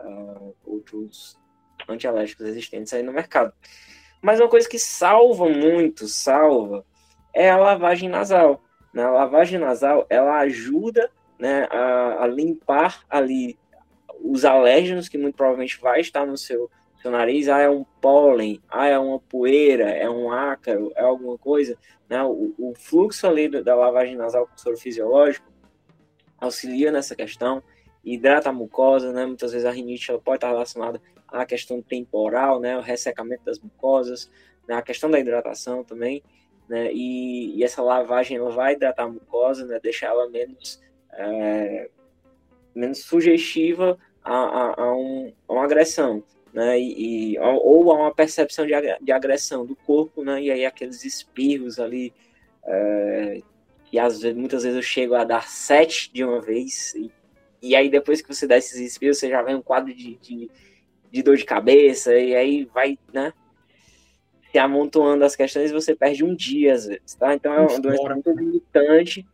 [0.00, 1.38] uh, outros
[1.88, 3.52] antialérgicos existentes aí no mercado.
[4.20, 6.84] Mas uma coisa que salva muito, salva,
[7.32, 8.62] é a lavagem nasal.
[8.92, 9.02] Né?
[9.02, 13.58] A lavagem nasal, ela ajuda né, a, a limpar ali
[14.20, 16.68] os alérgenos que muito provavelmente vai estar no seu
[17.00, 21.38] seu nariz, ah, é um pólen, ah, é uma poeira, é um ácaro, é alguma
[21.38, 21.78] coisa,
[22.08, 22.22] né?
[22.24, 25.46] O, o fluxo ali da lavagem nasal com soro fisiológico
[26.40, 27.62] auxilia nessa questão,
[28.04, 29.26] hidrata a mucosa, né?
[29.26, 32.76] Muitas vezes a rinite ela pode estar relacionada à questão temporal, né?
[32.76, 34.30] O ressecamento das mucosas,
[34.66, 34.74] né?
[34.74, 36.22] a questão da hidratação também,
[36.68, 36.92] né?
[36.92, 39.78] E, e essa lavagem ela vai hidratar a mucosa, né?
[39.82, 40.80] Deixar ela menos
[41.12, 41.90] é,
[42.74, 46.22] menos sugestiva a, a, a, um, a uma agressão
[46.52, 50.64] né, e, e, ou há uma percepção de, de agressão do corpo, né, e aí
[50.64, 52.12] aqueles espirros ali,
[52.64, 53.40] é,
[53.92, 57.10] e às vezes, muitas vezes eu chego a dar sete de uma vez, e,
[57.62, 60.50] e aí depois que você dá esses espirros, você já vem um quadro de, de,
[61.10, 63.32] de dor de cabeça, e aí vai, né,
[64.50, 67.34] se amontoando as questões, você perde um dia às vezes, tá?
[67.34, 69.26] Então é uma doença muito limitante.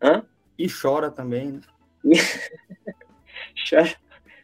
[0.00, 0.24] Hã?
[0.58, 1.60] E chora também, né?
[3.68, 3.96] chora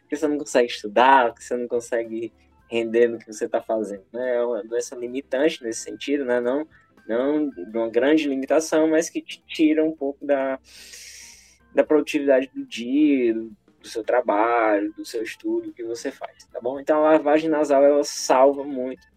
[0.09, 2.33] porque você não consegue estudar, porque você não consegue
[2.67, 4.03] render no que você está fazendo.
[4.11, 4.37] Né?
[4.37, 6.39] É uma doença limitante nesse sentido, né?
[6.39, 6.67] não,
[7.07, 10.59] não uma grande limitação, mas que te tira um pouco da,
[11.73, 16.79] da produtividade do dia, do, seu trabalho, do seu estudo que você faz, tá bom?
[16.79, 19.07] Então a lavagem nasal ela salva muito,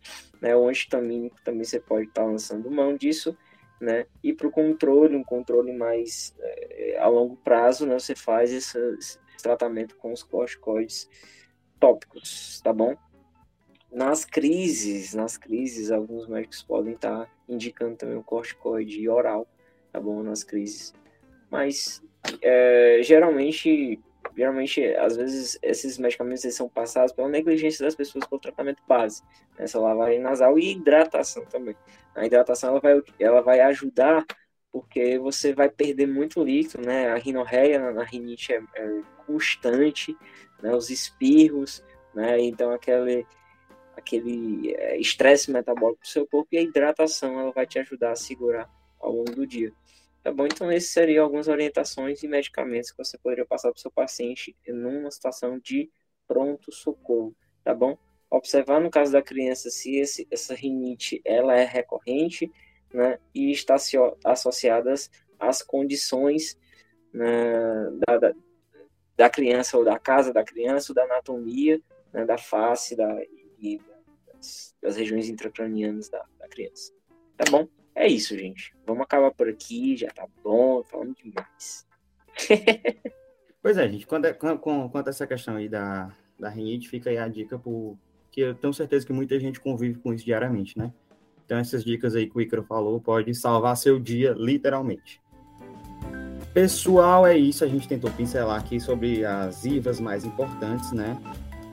[0.41, 0.55] né?
[0.55, 3.37] O antitamínico também você pode estar tá lançando mão disso,
[3.81, 4.07] né?
[4.23, 7.99] E para o controle, um controle mais é, a longo prazo, né?
[7.99, 8.79] Você faz essa,
[9.43, 11.09] tratamento com os corticoides
[11.79, 12.97] tópicos, tá bom?
[13.91, 19.47] Nas crises, nas crises, alguns médicos podem estar tá indicando também o corticoide oral,
[19.93, 20.23] tá bom?
[20.23, 20.95] Nas crises.
[21.51, 22.03] Mas,
[22.41, 24.01] é, geralmente,
[24.37, 29.23] geralmente, às vezes, esses medicamentos eles são passados pela negligência das pessoas pelo tratamento base,
[29.59, 31.77] essa lavagem nasal e hidratação também.
[32.15, 34.25] A hidratação, ela vai, ela vai ajudar
[34.73, 37.09] porque você vai perder muito líquido, né?
[37.11, 40.17] A rinorreia na rinite é, é constante,
[40.63, 40.75] né?
[40.75, 42.41] Os espirros, né?
[42.41, 43.27] Então aquele
[43.95, 48.17] aquele é, estresse metabólico do seu corpo e a hidratação ela vai te ajudar a
[48.17, 48.69] segurar
[48.99, 49.73] ao longo do dia.
[50.23, 50.47] Tá bom?
[50.47, 54.57] Então esses seriam algumas orientações e medicamentos que você poderia passar para o seu paciente
[54.69, 55.91] numa situação de
[56.29, 57.99] pronto socorro, tá bom?
[58.31, 62.51] Observar no caso da criança se esse, essa rinite ela é recorrente,
[62.95, 63.77] né, e está
[64.25, 66.59] associadas às condições
[67.13, 68.35] né, da, da,
[69.17, 71.81] da, criança ou da casa da criança, ou da anatomia
[72.13, 73.19] né, da face da,
[73.59, 73.81] e
[74.33, 76.93] das, das regiões intracranianas da, da criança.
[77.37, 77.67] Tá bom?
[77.95, 78.75] É isso, gente.
[78.87, 81.87] Vamos acabar por aqui, já tá bom, falando demais.
[83.63, 87.19] pois é, gente, quanto, a, quanto a essa questão aí da, da rinite, fica aí
[87.19, 87.99] a dica, por,
[88.31, 90.93] que eu tenho certeza que muita gente convive com isso diariamente, né?
[91.45, 95.21] Então, essas dicas aí que o Icaro falou podem salvar seu dia, literalmente.
[96.55, 97.65] Pessoal, é isso.
[97.65, 101.21] A gente tentou pincelar aqui sobre as IVAs mais importantes, né?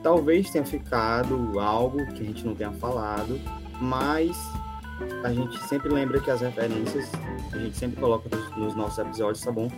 [0.02, 3.38] Talvez tenha ficado algo que a gente não tenha falado,
[3.80, 4.36] mas
[5.24, 7.10] a gente sempre lembra que as referências
[7.52, 9.70] a gente sempre coloca nos, nos nossos episódios, tá bom?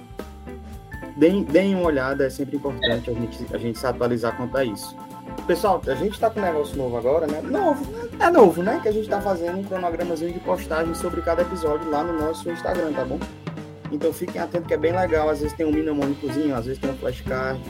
[1.16, 4.64] Deem, deem uma olhada, é sempre importante a gente, a gente se atualizar quanto a
[4.64, 4.96] isso.
[5.46, 7.40] Pessoal, a gente tá com um negócio novo agora, né?
[7.42, 7.84] Novo,
[8.18, 8.78] é novo, né?
[8.80, 12.50] Que a gente tá fazendo um cronogramazinho de postagem sobre cada episódio lá no nosso
[12.50, 13.18] Instagram, tá bom?
[13.90, 15.28] Então fiquem atentos que é bem legal.
[15.28, 17.60] Às vezes tem um mnemônicozinho, às vezes tem um flashcard.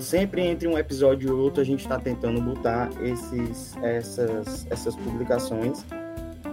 [0.00, 5.84] Sempre entre um episódio e outro a gente está tentando botar esses, essas, essas publicações.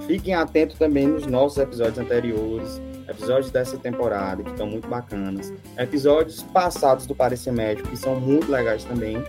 [0.09, 5.53] Fiquem atentos também nos nossos episódios anteriores, episódios dessa temporada, que estão muito bacanas.
[5.77, 9.23] Episódios passados do Parecer Médico, que são muito legais também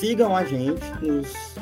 [0.00, 1.54] sigam a gente nos,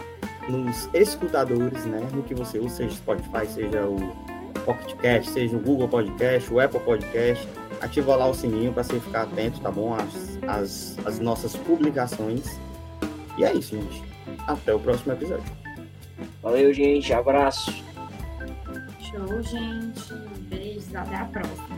[0.49, 2.01] nos escutadores, né?
[2.15, 3.99] No que você usa, seja Spotify, seja o
[4.65, 7.47] Pocket Cast, seja o Google Podcast, o Apple Podcast.
[7.83, 9.95] Ativa lá o sininho para você ficar atento, tá bom?
[9.95, 12.59] As, as, as nossas publicações.
[13.37, 14.03] E é isso, gente.
[14.47, 15.45] Até o próximo episódio.
[16.41, 17.13] Valeu, gente.
[17.13, 17.88] Abraço.
[19.11, 20.13] Show, gente.
[20.51, 21.78] Beijos, até a próxima.